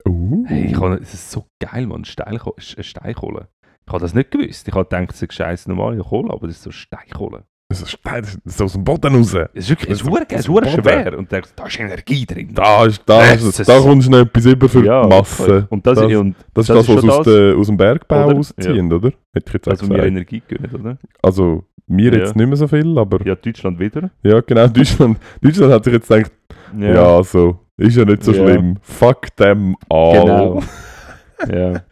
[0.09, 0.45] Uh.
[0.47, 3.49] Hey, ich habe, das ist so geil, Mann, Steinkohle, eine Steinkohle.
[3.87, 4.69] Ich habe das nicht gewusst.
[4.69, 7.45] Ich habe gedacht, es ist scheiß normale Kohle, aber das ist so Steinkohle.
[7.71, 7.99] Das ist,
[8.47, 9.35] das aus dem Boden raus.
[9.53, 11.19] Es ist wirklich, es ist Das- verdammt- es das schwer.
[11.19, 12.49] Und denkst, da ist Energie drin.
[12.55, 15.67] Da, ist, da, Das ist, da kommst du noch etwas über für ja, die Masse.
[15.69, 17.57] Und das, Das- und Das ist das das, ist was schon aus, das.
[17.57, 18.39] aus dem Bergbau Oder?
[18.39, 19.09] ausziehen, oder?
[19.35, 20.03] Hätte ich jetzt also mir.
[20.03, 20.99] Energie gönnen, oder?
[21.23, 22.19] Also, mir Ja.
[22.21, 24.11] jetzt nicht mehr so viel, aber ja, Ja, Deutschland wieder.
[24.23, 26.33] genau, Deutschland, Deutschland hat sich jetzt gedacht,
[26.79, 28.45] ja, so, ist ja nicht so Ja.
[28.45, 28.77] schlimm.
[28.81, 30.13] Fuck them all.
[30.23, 30.63] Genau.
[31.53, 31.83] ja,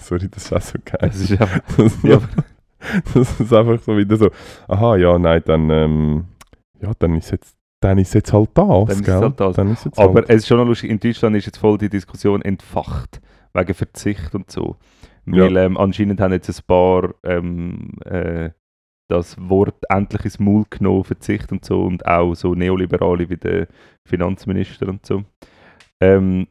[0.00, 1.10] Sorry, das ist auch so geil.
[1.12, 2.18] es ist Das, ja,
[3.14, 4.30] das ist einfach so wieder so,
[4.68, 6.24] aha, ja, nein, dann, ähm,
[6.80, 9.20] ja, dann ist jetzt, dann ist jetzt halt das, Dann ist es gell?
[9.20, 9.56] halt das.
[9.56, 10.30] Dann ist jetzt aber halt.
[10.30, 13.20] es ist schon noch lustig, in Deutschland ist jetzt voll die Diskussion entfacht,
[13.54, 14.76] wegen Verzicht und so.
[15.26, 15.44] Ja.
[15.44, 18.50] Weil ähm, anscheinend haben jetzt ein paar ähm, äh,
[19.08, 23.68] das Wort endlich ins Maul genommen, Verzicht und so, und auch so Neoliberale wie der
[24.08, 25.24] Finanzminister und so.
[26.00, 26.46] Ähm,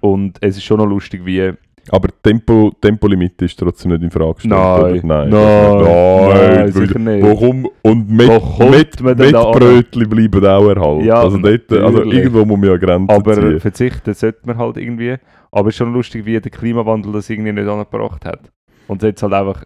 [0.00, 1.52] und es ist schon noch lustig, wie
[1.90, 5.04] Aber Tempo, Tempolimit ist trotzdem nicht in Frage gestellt, Nein?
[5.04, 7.22] Nein, nein, nein, sicher nicht.
[7.22, 7.68] Warum?
[7.82, 9.52] Und mit, Wo mit, mit an?
[9.52, 11.04] Brötchen bleiben auch erhalten.
[11.04, 13.60] Ja, also, dort, also irgendwo muss man ja Grenzen Aber ziehen.
[13.60, 15.16] verzichten sollte man halt irgendwie.
[15.52, 18.40] Aber es ist schon lustig, wie der Klimawandel das irgendwie nicht angebracht hat.
[18.88, 19.64] Und jetzt halt einfach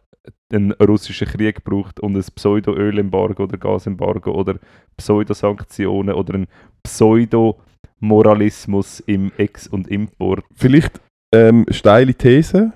[0.52, 4.56] einen russischen Krieg braucht und ein Pseudo-Ölembargo oder Gasembargo oder
[4.96, 6.46] Pseudo-Sanktionen oder ein
[6.82, 10.44] Pseudo-Moralismus im Ex- und Import.
[10.54, 11.00] Vielleicht
[11.32, 12.72] ähm, steile These,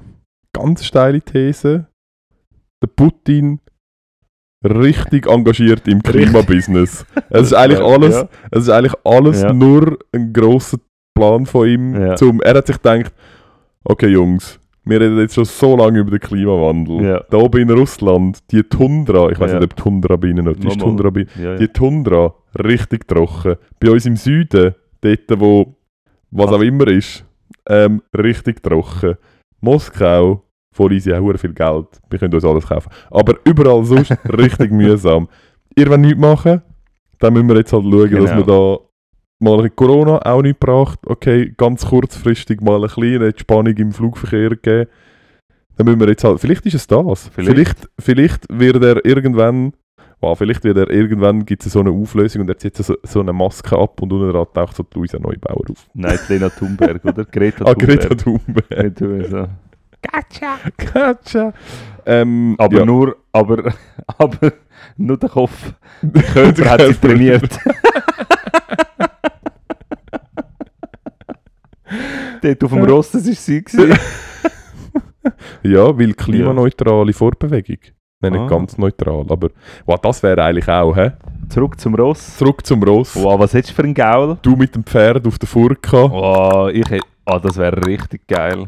[0.53, 1.87] ganz steile These.
[2.83, 3.61] Der Putin
[4.65, 7.05] richtig engagiert im Klimabusiness.
[7.31, 9.53] Es ist eigentlich alles, Ja, es ist eigentlich alles Ja.
[9.53, 10.79] nur ein grosser
[11.15, 11.95] Plan von ihm.
[12.01, 12.17] Ja.
[12.17, 13.13] Zum, er hat sich gedacht,
[13.85, 17.03] okay Jungs, wir reden jetzt schon so lange über den Klimawandel.
[17.05, 17.25] Ja.
[17.31, 20.57] Da oben in Russland, die Tundra, ich weiß nicht, ob die Tundra bei Ihnen noch,
[20.57, 20.81] die ist.
[20.81, 21.27] Tundra bei,
[21.59, 22.35] die Tundra
[22.65, 23.57] richtig trocken.
[23.81, 25.77] Bei uns im Süden, dort wo
[26.31, 27.25] was Also- auch immer ist,
[27.69, 29.17] ähm, richtig trocken.
[29.61, 30.43] Moskau,
[30.73, 32.91] voll easy, auch viel Geld, wir können uns alles kaufen.
[33.11, 35.29] Aber überall sonst richtig mühsam.
[35.77, 36.63] Ihr wollt nichts machen,
[37.19, 38.79] dann müssen wir jetzt halt schauen, dass wir da
[39.43, 40.99] mal Corona auch nicht gebracht.
[41.07, 44.91] Okay, ganz kurzfristig mal eine kleine Entspannung im Flugverkehr geben.
[45.77, 47.29] Dann müssen wir jetzt halt, vielleicht ist es das.
[47.29, 47.51] Vielleicht.
[47.51, 49.73] Vielleicht, vielleicht wird er irgendwann,
[50.23, 53.21] wow, vielleicht wird er irgendwann, gibt es so eine Auflösung und er zieht so, so
[53.21, 55.87] eine Maske ab und unten dran taucht so Luisa Neubauer auf.
[55.95, 57.25] Nein, Lena Thunberg, oder?
[57.31, 58.01] Greta Ah, Thunberg.
[58.01, 58.97] Greta Thunberg.
[58.97, 59.49] Du, so.
[60.93, 61.53] Gotcha.
[62.07, 62.85] Ähm, Aber ja.
[62.85, 63.73] nur, aber,
[64.19, 64.53] aber
[64.97, 65.75] nur der Kopf.
[66.03, 67.59] Der Körper hat sie trainiert.
[72.43, 73.65] Dort auf dem Ross, das war sie.
[75.63, 77.79] Ja, weil klimaneutrale Fortbewegung.
[78.23, 78.47] Nein, nicht Ah.
[78.49, 79.49] ganz neutral, aber
[79.85, 81.13] wow, das wäre eigentlich auch, hä?
[81.49, 82.37] Zurück zum Ross.
[82.39, 83.15] Zurück zum Ross.
[83.17, 84.39] Wow, was hättest du für einen Gaul?
[84.43, 86.11] Du mit dem Pferd auf der Furka.
[86.11, 88.67] Wow, ich hätte, ah, das wäre richtig geil.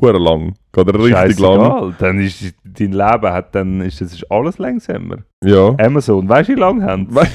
[0.00, 0.54] Hure lang.
[0.72, 1.60] Geht er richtig lang.
[1.60, 1.94] Scheißegal.
[1.98, 5.16] Dann ist dein Leben hat, dann ist das ist alles langsamer.
[5.44, 5.74] Ja.
[5.78, 7.14] Amazon, weißt du, wie lange haben?
[7.14, 7.28] We-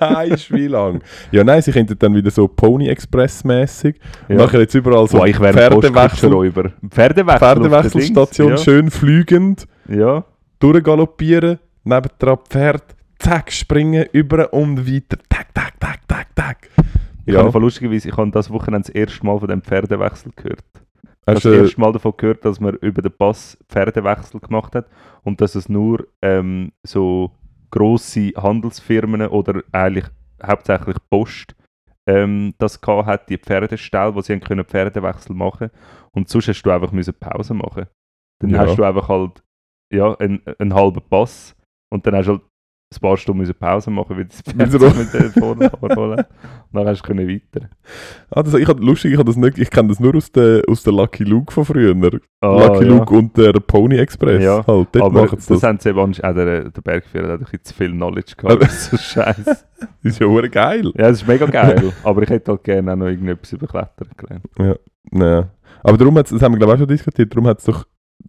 [0.00, 1.00] Weisst wie lang?
[1.30, 3.94] Ja, nein, sie könnten dann wieder so Pony Express mäßig
[4.28, 4.36] Ja.
[4.38, 6.30] machen jetzt überall so Boah, ich ein Pferdewechsel.
[6.90, 7.38] Pferdewechsel.
[7.38, 9.66] Pferdewechselstation, den schön Dings.
[9.88, 10.24] Ja.
[10.62, 16.68] Durchgaloppieren, nebendran Pferd, zack, springen, über und weiter, tack, tack, tack, tack, tack.
[17.26, 17.42] Ich Ja.
[17.44, 20.64] habe lustigerweise, ich habe das Wochenende das erste Mal von dem Pferdewechsel gehört.
[20.74, 24.74] Ich habe Hast das erste Mal davon gehört, dass man über den Pass Pferdewechsel gemacht
[24.74, 24.86] hat
[25.22, 27.32] und dass es nur ähm, so
[27.70, 30.04] grosse Handelsfirmen oder eigentlich
[30.44, 31.54] hauptsächlich Post
[32.06, 35.70] ähm, das gehabt hat, die Pferdestall, wo sie können Pferdewechsel machen
[36.12, 37.86] und sonst hast du einfach müssen Pause machen.
[38.40, 38.58] Dann Ja.
[38.60, 39.42] hast du einfach halt
[39.92, 41.54] ja, einen, einen halben Pass
[41.90, 42.42] und dann hast du halt
[42.94, 46.18] ein paar Stunden Pause machen, weil das Pferd mit den vorne holen.
[46.18, 46.26] Und
[46.72, 47.68] dann hast du weiter.
[48.30, 50.62] Ah, das, ich hab, lustig, ich, hab das nicht, ich kenne das nur aus der,
[50.68, 51.94] aus der Lucky Luke von früher.
[52.40, 52.90] Ah, Lucky ja.
[52.90, 54.42] Luke und der Pony Express.
[54.42, 55.62] Ja, Halt, dort Aber machen das, das.
[55.62, 58.62] haben sie eben, auch der, der Bergführer hat ein bisschen zu viel Knowledge gehabt.
[58.62, 59.44] Das ist so scheiße.
[59.44, 59.66] Das
[60.02, 60.92] ist ja hure geil.
[60.96, 61.92] Ja, das ist mega geil.
[62.04, 64.80] aber ich hätte halt gerne auch noch irgendetwas über Klettern gelernt.
[65.10, 65.50] Nein.
[65.82, 67.84] Aber darum hat's, das haben wir glaube ich auch schon diskutiert, darum hat es doch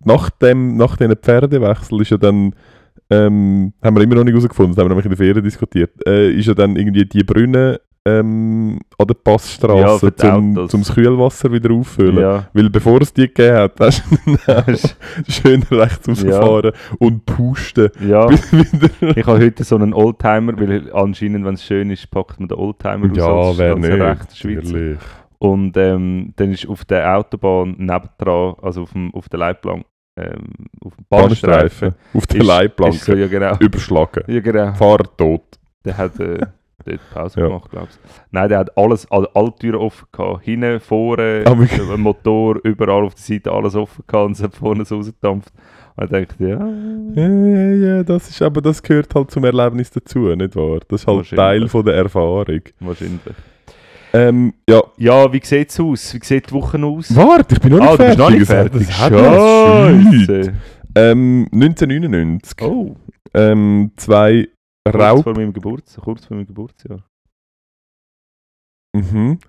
[0.06, 2.54] nach dem, nach diesen Pferdewechsel ist ja dann,
[3.10, 5.92] ähm, haben wir immer noch nicht herausgefunden, das haben wir nämlich in der Ferien diskutiert,
[6.08, 10.72] äh, ist ja dann irgendwie die Brünne ähm, an der Ja, Passstraße Autos.
[10.72, 12.18] zum das Kühlwasser wieder auffüllen.
[12.20, 12.50] Ja.
[12.54, 14.78] Weil bevor es die gegeben hat, hast du dann
[15.30, 17.90] schön rechts rausfahren und pusten.
[18.06, 18.28] ja.
[19.16, 22.58] Ich habe heute so einen Oldtimer, weil anscheinend, wenn es schön ist, packt man den
[22.58, 23.94] Oldtimer Ja, als, wer als nicht.
[24.02, 24.98] rechter Schweizer.
[25.40, 29.86] Und ähm, dann ist auf der Autobahn nebendran, also auf, dem, auf der Leitplanke,
[30.16, 30.44] ähm,
[30.84, 33.16] auf dem Bahnstreifen, Auf der ist so, Leitplanke.
[33.20, 34.24] ja genau, Überschlagen.
[34.28, 35.42] ja genau, Fahrer tot.
[35.86, 36.38] der hat äh,
[36.86, 37.48] dort Pause Ja.
[37.48, 37.98] gemacht, glaube ich.
[38.32, 43.16] Nein, der hat alles, alle, alle Türen offen gehabt, hinten, vorne, ein Motor, überall auf
[43.16, 45.52] der Seite alles offen gehabt und es hat vorne so rausgedampft.
[45.96, 46.58] Und ich dachte, ja,
[47.16, 50.80] Ja, ja, ja, das ist aber das gehört halt zum Erlebnis dazu, nicht wahr?
[50.88, 51.30] Das ist halt.
[51.30, 52.62] Teil von der Erfahrung.
[52.80, 53.22] wahrscheinlich.
[54.14, 56.14] Ähm, ja, Ja, wie sieht es aus?
[56.14, 57.16] Wie sieht die Woche aus?
[57.16, 58.08] warte, ich bin noch nicht ah, du fertig.
[58.08, 58.88] bist noch nicht fertig.
[58.88, 60.54] Das hat.
[60.96, 62.62] Ähm, 1999.
[62.62, 62.96] Oh,
[63.34, 64.48] Ähm, zwei
[64.86, 65.24] kurz Raub...
[65.24, 66.04] vor meinem Geburtstag.
[66.04, 67.04] Kurz vor meinem Geburtsjahr.
[68.96, 69.40] Mhm.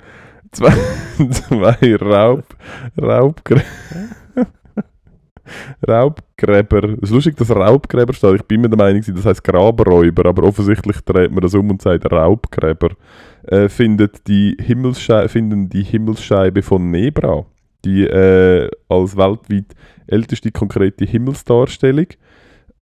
[0.52, 0.72] Zwei,
[1.30, 2.44] zwei Raub...
[3.00, 3.64] Raubgräber...
[5.86, 6.95] Raubgräber.
[6.95, 8.34] Es ist lustig, dass Raubgräber steht.
[8.34, 11.82] Ich bin mir der Meinung, das heißt Grabenräuber, aber offensichtlich dreht man das um und
[11.82, 12.90] sagt Raubgräber.
[13.45, 17.45] Äh, findet die Himmelsschei finden die Himmelsscheibe von Nebra,
[17.84, 19.74] die äh, als weltweit
[20.07, 22.07] älteste konkrete Himmelsdarstellung.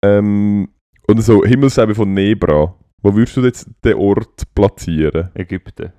[0.02, 0.70] Ähm,
[1.08, 2.76] und so Himmelsscheibe von Nebra.
[3.02, 5.30] Wo würdest du jetzt den Ort platzieren?
[5.34, 5.94] Ägypten.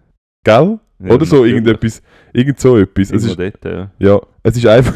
[0.44, 0.78] Gell?
[1.02, 1.54] Ja, Oder so natürlich.
[1.54, 2.02] irgendetwas,
[2.32, 3.10] irgend so etwas.
[3.10, 3.90] Es ist, dort, ja.
[3.98, 4.94] ja, es ist einfach.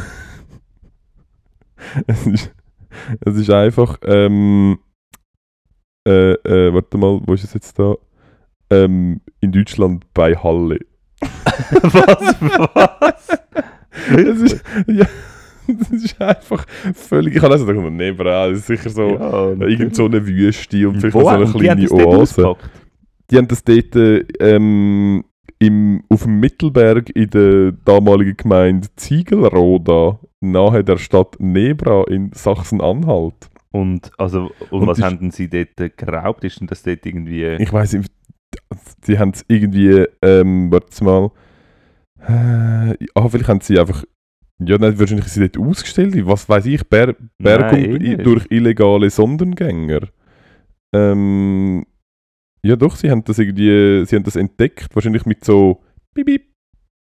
[2.06, 2.54] es, ist,
[3.20, 3.98] es ist einfach.
[4.04, 4.78] Ähm,
[6.06, 7.94] äh, äh, warte mal, wo ist es jetzt da?
[8.70, 10.80] Ähm, in Deutschland bei Halle.
[11.20, 12.36] was?
[12.74, 13.38] Was?
[14.16, 15.06] Es ist, ja,
[15.68, 17.36] es ist einfach völlig.
[17.36, 19.08] Ich habe also gedacht, nee, bra, das ist sicher so.
[19.10, 22.56] Ja, äh, Irgend so eine Wüste und vielleicht noch so eine kleine das Oase.
[23.30, 25.24] Die haben das dort äh, ähm,
[25.58, 30.18] im, auf dem Mittelberg in der damaligen Gemeinde Ziegelroda,
[30.50, 33.50] nahe der Stadt Nebra in Sachsen-Anhalt.
[33.70, 36.44] Und, also, und, Und was haben denn sie dort geraubt?
[36.44, 37.44] Ist denn das dort irgendwie...
[37.44, 38.12] Ich weiß nicht,
[39.06, 41.30] die haben es irgendwie, ähm, warte mal,
[42.20, 44.04] äh, ah, vielleicht haben sie einfach,
[44.64, 48.46] ja, nein, wahrscheinlich sind sie dort ausgestellt, was weiß ich, Ber Bergung Nein, eh durch
[48.50, 50.08] illegale Sondengänger.
[50.94, 51.84] Ähm,
[52.62, 55.82] ja doch, sie haben das irgendwie, sie haben das entdeckt, wahrscheinlich mit so
[56.14, 56.52] Bip, Bip,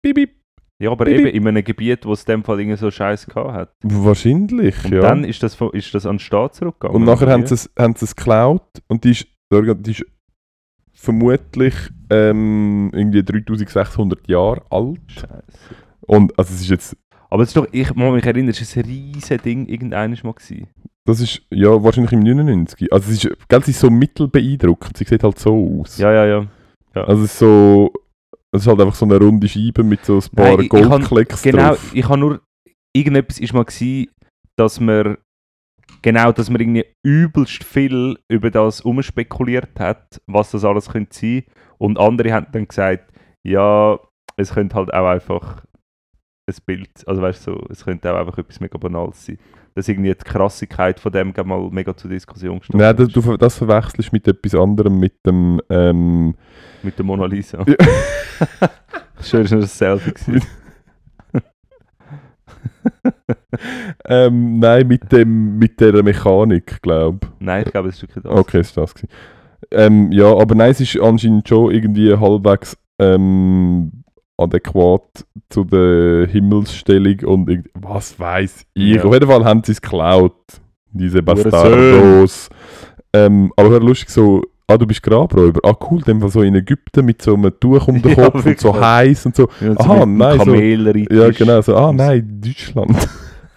[0.02, 0.32] Bip, Bip.
[0.80, 1.20] Ja, aber Bibi.
[1.20, 3.74] eben in einem Gebiet, wo es in dem Fall irgendwie so Scheiß gehabt hat.
[3.84, 5.02] Wahrscheinlich, Und ja.
[5.02, 6.98] dann ist das, ist das an den Staat zurückgegangen.
[6.98, 10.06] und nachher haben sie, es, haben sie es geklaut und die ist, die ist
[10.94, 11.74] vermutlich
[12.10, 15.00] ähm, irgendwie 3600 Jahre alt.
[15.08, 15.76] Scheiße.
[16.02, 16.98] Und also es ist jetzt,
[17.30, 20.34] Aber es ist doch, ich muss mich erinnern, es war ein riesiges Ding irgendeines Mal.
[20.34, 20.68] Gewesen.
[21.06, 22.92] das ist ja wahrscheinlich im 99.
[22.92, 25.98] Also es ist, gell, sie ist so mittelbeeindruckend, sie sieht halt so aus.
[25.98, 26.48] Ja, ja, ja.
[27.04, 27.92] Also es ist so,
[28.56, 31.70] es ist halt einfach so eine runde Scheibe mit so ein paar Nein, Goldklecks Genau,
[31.70, 31.92] drauf.
[31.94, 32.42] ich habe nur,
[32.96, 34.10] irgendetwas ist mal gewesen,
[34.58, 35.18] dass man,
[36.02, 41.44] genau, dass man irgendwie übelst viel über das umspekuliert hat, was das alles könnte sein.
[41.78, 43.12] Und andere haben dann gesagt,
[43.46, 44.00] ja,
[44.38, 45.64] es könnte halt auch einfach
[46.48, 49.40] ein Bild, also weißt du, so, es könnte auch einfach etwas mega Banales sein.
[49.76, 53.58] Dass irgendwie die Krassigkeit von dem mal mega zur Diskussion gestanden Nein, das, du, das
[53.58, 56.34] verwechselst mit etwas anderem, mit dem, ähm,
[56.82, 57.64] Mit der Mona Lisa.
[57.68, 57.76] Ja.
[59.22, 60.48] Schön, ist nur ein Selfie gewesen.
[64.06, 68.32] ähm, nein, mit dem, mit der Mechanik, glaube Nein, ich glaube, es ist wirklich das.
[68.32, 69.12] Okay, ist das gewesen.
[69.72, 74.05] Ähm, ja, aber nein, es ist anscheinend schon irgendwie halbwegs ähm,
[74.38, 78.96] adäquat zu der Himmelsstellung und was weiß ich.
[78.96, 79.04] Ja.
[79.04, 80.36] Auf jeden Fall haben sie es geklaut,
[80.92, 81.24] diese.
[81.24, 82.50] Bastardos.
[83.14, 85.62] Ähm, aber hör lustig so, ah, du bist Grabräuber.
[85.64, 88.46] Ah, cool, dem Fall so in Ägypten mit so einem Tuch um den Ja, Kopf
[88.46, 89.48] und so heiß und so.
[89.62, 90.54] Ja, und Aha, nein, so-.
[90.54, 93.08] Ja, genau, so, ah nein, Deutschland.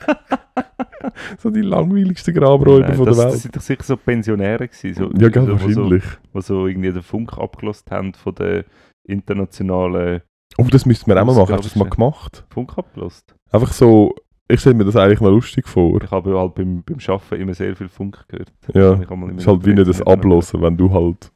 [1.39, 3.43] so die langweiligsten Grabräuber Nein, von das, der das Welt.
[3.43, 6.05] sind doch sicher so Pensionäre gewesen, so, ja, ganz so, wo so, wahrscheinlich.
[6.35, 8.65] so irgendwie den Funk abgelost haben von der
[9.07, 10.23] internationalen
[10.59, 11.55] Oh, das müssten wir auch mal machen.
[11.55, 12.45] Hast du das mal gemacht?
[12.51, 13.35] Funk abgelost.
[13.51, 14.15] Einfach so
[14.51, 16.03] ich stelle mir das eigentlich noch lustig vor.
[16.03, 18.51] Ich habe halt beim, beim Arbeiten immer sehr viel Funk gehört.
[18.73, 20.01] Ja, mal immer ist halt wie nicht das.
[20.01, 21.31] Ablosen, wenn du halt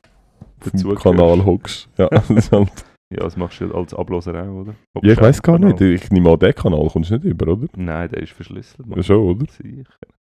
[0.85, 1.03] auf.
[1.03, 1.89] Kanal hockst.
[1.99, 2.71] Ja, das halt,
[3.11, 4.75] Ja, das machst du als Abloser auch, oder?
[5.03, 5.75] ja, ich weiß gar Kanal.
[5.75, 6.05] nicht.
[6.05, 7.67] Ich nehme an, den Kanal kommst du nicht über, oder?
[7.77, 8.87] Nein, der ist verschlüsselt.
[8.87, 8.97] Mann.
[8.97, 9.47] Ja, schon, oder?
[9.51, 9.83] Sicher.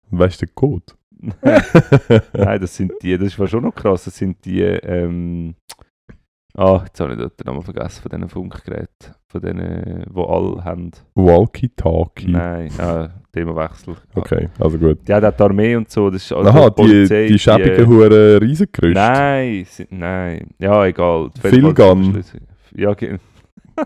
[0.10, 0.86] Weißt du den Code?
[2.34, 5.54] Nein, das sind die, das war schon noch krass, das sind die, ähm,
[6.60, 10.92] ah, jetzt habe ich den Namen vergessen von diesen Funkgeräten, von denen, die alle haben.
[11.16, 12.32] Walkie-Talkie.
[12.32, 13.96] Nein, ah, Themawechsel.
[14.16, 15.08] Okay, also gut.
[15.08, 18.38] Die auch die Armee und so, das ist also Aha, die, Polizei, die schäbigen Huren
[18.40, 19.00] Riesengerüste.
[19.00, 21.30] Nein, nein, ja, egal.
[21.36, 22.44] Die sind verschlüsselt.
[22.76, 22.94] Ja,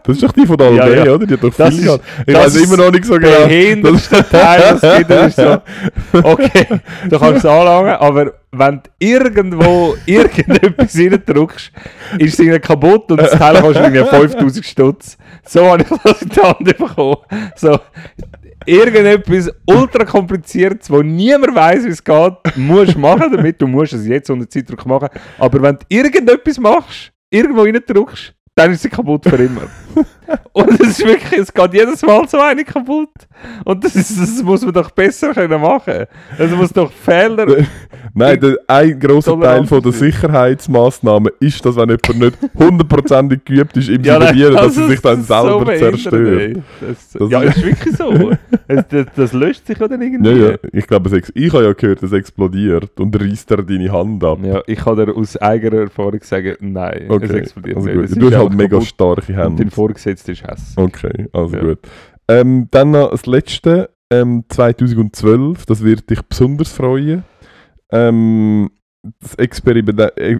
[0.04, 1.14] Das ist doch die von der Ja, Allee, ja.
[1.14, 1.26] oder?
[1.26, 3.46] Die hat doch Das viel ist- Ich das weiß immer noch nicht so genau.
[3.48, 6.68] behindertste Teil, das gibt, das ist so, okay,
[7.10, 11.72] du kannst es anlangen, aber wenn du irgendwo irgendetwas reindrückst,
[12.20, 15.18] ist es irgendwie kaputt und das Teil kostet irgendwie 5000 Stutz.
[15.46, 17.18] So habe ich das in die Hand bekommen.
[17.56, 17.80] So,
[18.66, 23.62] irgendetwas ultra kompliziertes, wo niemand weiß, wie es geht, musst du machen damit.
[23.62, 25.10] Du musst es jetzt unter Zeitdruck machen.
[25.38, 29.62] Aber wenn du irgendetwas machst, irgendwo reindrückst, dann ist sie kaputt für immer.
[30.54, 33.10] Und es ist wirklich, es geht jedes Mal so eine kaputt.
[33.66, 36.06] Und das, ist, das muss man doch besser können machen.
[36.38, 37.46] Es muss doch Fehler.
[38.14, 39.92] Nein, der, ein grosser Toleranz Teil von der.
[39.92, 44.88] Sicherheitsmaßnahmen ist, dass wenn jemand nicht hundertprozentig geübt ist im Ja, Simulieren, dass das er
[44.90, 46.58] sich dann so selber behindert, zerstört.
[46.82, 48.32] Das, Das- ja, ist wirklich so.
[48.68, 50.30] es, das, das löscht sich ja dann irgendwie.
[50.30, 53.92] Ja, ja, ich glaube, es ich habe ja gehört, es explodiert und reißt dir deine
[53.92, 54.40] Hand ab.
[54.44, 58.12] Ja, ich kann dir aus eigener Erfahrung sagen, nein, es Okay, explodiert also nicht.
[58.12, 59.64] Es Du hast halt mega starke Hände.
[59.88, 60.74] Vorgesetzter ist Hass.
[60.78, 61.62] Okay, also Ja.
[61.64, 61.80] gut.
[62.30, 67.24] Ähm, dann noch das letzte, ähm, 2012, das wird dich besonders freuen.
[67.92, 68.70] Ähm,
[69.20, 70.40] das, Experiment, äh,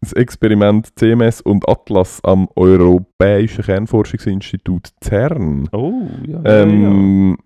[0.00, 5.92] das Experiment CMS und Atlas am Europäischen Kernforschungsinstitut CERN Oh,
[6.26, 6.42] ja.
[6.42, 7.38] ja, ähm,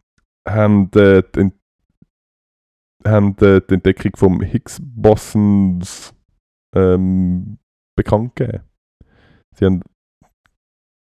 [0.49, 1.53] haben, äh, die,
[3.07, 6.15] haben äh, die Entdeckung vom Higgs-Bosons
[6.75, 7.59] ähm,
[7.97, 8.63] bekannt gegeben.
[9.55, 9.83] Sie haben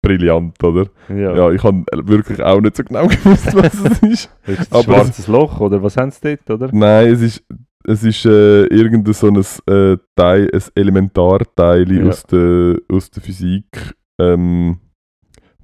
[0.06, 0.86] brillant, oder?
[1.08, 1.36] ja.
[1.36, 1.50] ja.
[1.50, 4.30] Ich habe wirklich auch nicht so genau gewusst, was es ist.
[4.46, 6.70] Das ist aber ein schwarzes Loch, oder was haben sie dort, oder?
[6.72, 7.44] Nein, es ist,
[7.84, 9.36] es ist äh, irgendein so ein,
[9.72, 12.08] äh, Teil, ein Elementarteil Ja.
[12.08, 14.78] aus, der, aus der Physik, ähm,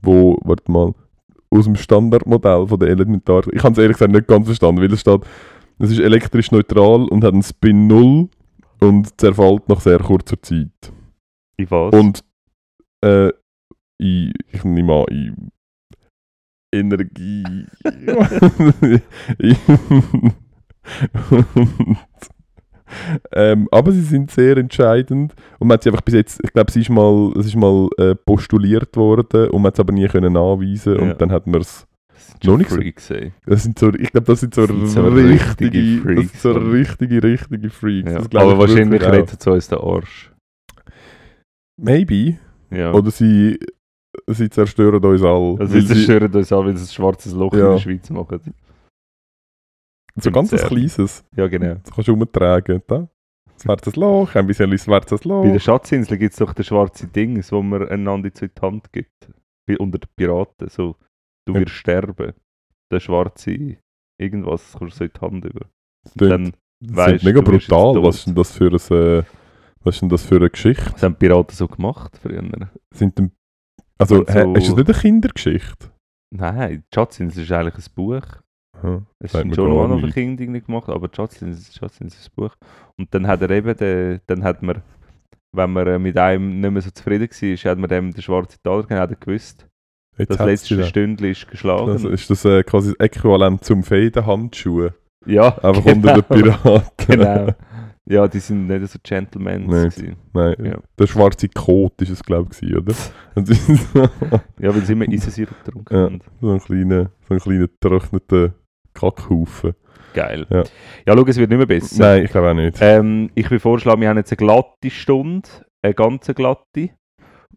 [0.01, 0.93] wo, warte mal,
[1.51, 3.43] aus dem Standardmodell von der Elementar...
[3.53, 5.21] Ich habe es ehrlich gesagt nicht ganz verstanden, weil es steht,
[5.79, 8.29] es ist elektrisch neutral und hat einen Spin 0
[8.81, 10.93] und zerfällt nach sehr kurzer Zeit.
[11.57, 11.93] Ich weiß.
[11.93, 12.25] Und
[13.03, 13.31] äh,
[14.03, 15.53] ich, ich nehme an, in
[16.75, 17.45] Energie.
[21.31, 21.47] Und,
[23.33, 26.71] ähm, aber sie sind sehr entscheidend und man hat sie einfach bis jetzt, ich glaube,
[26.71, 30.09] es ist mal, es ist mal äh, postuliert worden und man hat es aber nie
[30.09, 31.03] können nachweisen Ja.
[31.03, 31.87] und dann hat man es.
[32.45, 33.33] noch nicht Freaks, ey.
[33.47, 36.03] Das sind so, ich glaube, das sind so, Das sind so richtige, richtige das sind
[36.03, 38.13] Freaks, so richtige, richtige Freaks.
[38.13, 38.41] Ja.
[38.41, 40.33] Aber ich wahrscheinlich rettet es uns der Arsch.
[41.81, 42.39] Maybe.
[42.71, 42.93] Ja.
[42.93, 43.59] Oder sie,
[44.27, 45.59] sie zerstören uns alle.
[45.61, 47.67] also sie sie- zerstören uns an, weil sie ein schwarzes Loch Ja.
[47.67, 48.55] in der Schweiz machen.
[50.17, 50.69] So ganz ein Sehr.
[50.69, 51.25] kleines.
[51.37, 51.75] Ja, genau.
[51.83, 52.83] Das kannst du umtragen.
[52.87, 53.09] Da.
[53.63, 55.45] Schwarzes Loch, ein bisschen schwarzes Loch.
[55.45, 58.93] Bei der Schatzinsel gibt es doch das schwarze Ding, wo man einander in die Hand
[58.93, 59.29] gibt.
[59.67, 60.69] Wie unter den Piraten.
[60.69, 60.97] So,
[61.47, 61.61] du Ja.
[61.61, 62.33] wirst sterben.
[62.91, 63.77] Der schwarze
[64.21, 65.67] irgendwas kommst du so in die Hand über.
[66.17, 68.03] Dann das weisst ist mega brutal.
[68.03, 69.23] Was ist denn das für ein, äh,
[69.85, 70.91] was ist denn das für eine Geschichte?
[70.93, 72.43] das haben Piraten so gemacht früher.
[72.93, 73.31] Sind denn,
[74.03, 75.91] also, Also- hä, ist das nicht eine Kindergeschichte?
[76.35, 78.23] Nein, die Schatzinsel ist eigentlich ein Buch.
[79.21, 80.09] Es ist schon mal noch für.
[80.11, 82.55] Kinder gemacht, aber Schatzinsel ist ein Buch.
[82.99, 84.83] Und dann hat er eben, den, dann hat man,
[85.55, 88.59] wenn man äh, mit einem nicht mehr so zufrieden war, hat man dem den schwarzen
[88.65, 89.67] Taler gegeben, hat er gewusst,
[90.19, 90.85] Jetzt das letzte.
[90.85, 91.91] Stündchen ist geschlagen.
[91.91, 94.91] Also ist das äh, quasi das Äquivalent zum Fädenhandschuh?
[95.27, 96.83] ja, Einfach unter den Piraten.
[97.07, 97.55] genau.
[98.09, 99.69] Ja, die sind nicht so Gentlemen.
[99.69, 100.17] Gewesen.
[100.33, 100.79] Nein, Ja.
[100.99, 102.93] der schwarze Kot ist es, glaube ich, oder?
[103.37, 103.55] So
[104.59, 106.03] Ja, weil sie immer Eisensirup getrunken Ja.
[106.05, 106.21] haben.
[106.43, 108.55] ein kleiner, so ein kleiner getrockneter
[108.95, 109.75] Kackhaufen.
[110.15, 110.47] Geil.
[110.51, 110.65] Ja.
[111.07, 112.03] Ja, schau, es wird nicht mehr besser.
[112.03, 112.77] Nein, ich glaube auch nicht.
[112.81, 115.49] Ähm, ich will vorschlagen, wir haben jetzt eine glatte Stunde,
[115.81, 116.91] eine ganz glatte.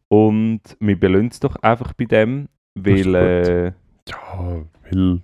[0.07, 3.65] Und wir belohnen es doch einfach bei dem, weil, äh,
[4.07, 5.21] Ja, weil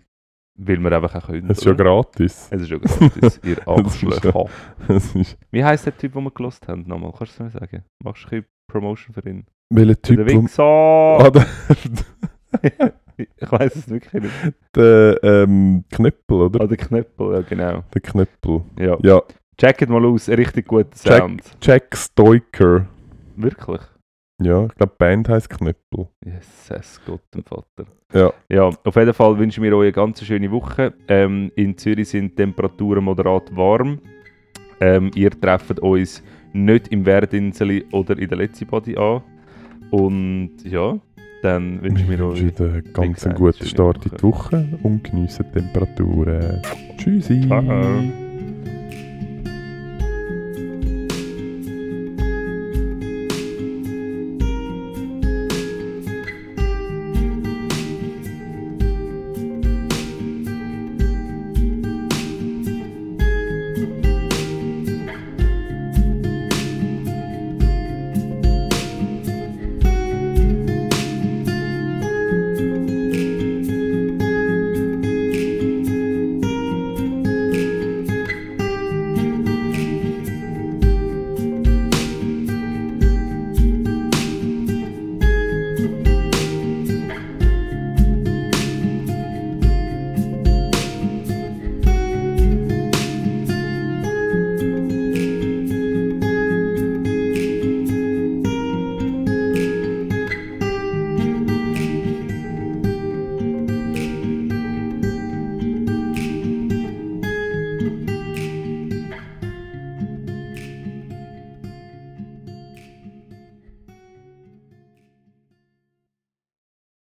[0.56, 1.50] weil wir einfach auch können.
[1.50, 1.84] es ist ja oder?
[1.84, 2.48] gratis.
[2.52, 4.46] Es ist ja gratis, ihr Arschlöcher.
[5.52, 6.84] Wie heisst der Typ, den wir gelost haben?
[6.88, 7.84] Nochmal, kannst du es mir sagen?
[8.04, 9.46] Machst du ein bisschen Promotion für ihn?
[9.70, 10.64] welcher Typ, der Wichser!
[10.64, 11.46] ah, der,
[13.18, 14.56] ich weiß es wirklich nicht.
[14.76, 16.62] der ähm, Knöppel, oder?
[16.62, 17.84] Ah, der Knöppel, ja genau.
[17.94, 18.62] Der Knöppel.
[18.78, 18.98] Ja.
[19.02, 19.22] Ja,
[19.62, 20.90] Checkt mal aus, ein richtig guter.
[20.96, 21.44] Sound.
[21.62, 22.88] Jack Stoiker.
[23.36, 23.82] Wirklich?
[24.44, 26.08] Ja, ich glaube, Band heisst Knöppel.
[26.26, 27.86] Jesus Gott, dem Vater.
[28.14, 28.34] Ja.
[28.50, 30.94] Ja, auf jeden Fall wünschen wir euch eine ganz schöne Woche.
[31.08, 34.00] Ähm, in Zürich sind die Temperaturen moderat warm.
[34.80, 36.24] Ähm, ihr trefft uns
[36.54, 39.22] nicht im Werdinseli oder in der Letzibody an.
[39.92, 40.98] Und ja,
[41.42, 45.60] dann wünschen wir euch wünschen einen ganz guten Start in die Woche und geniessen die
[45.60, 46.62] Temperaturen.
[46.98, 47.42] Tschüssi.
[47.48, 48.31] Ciao.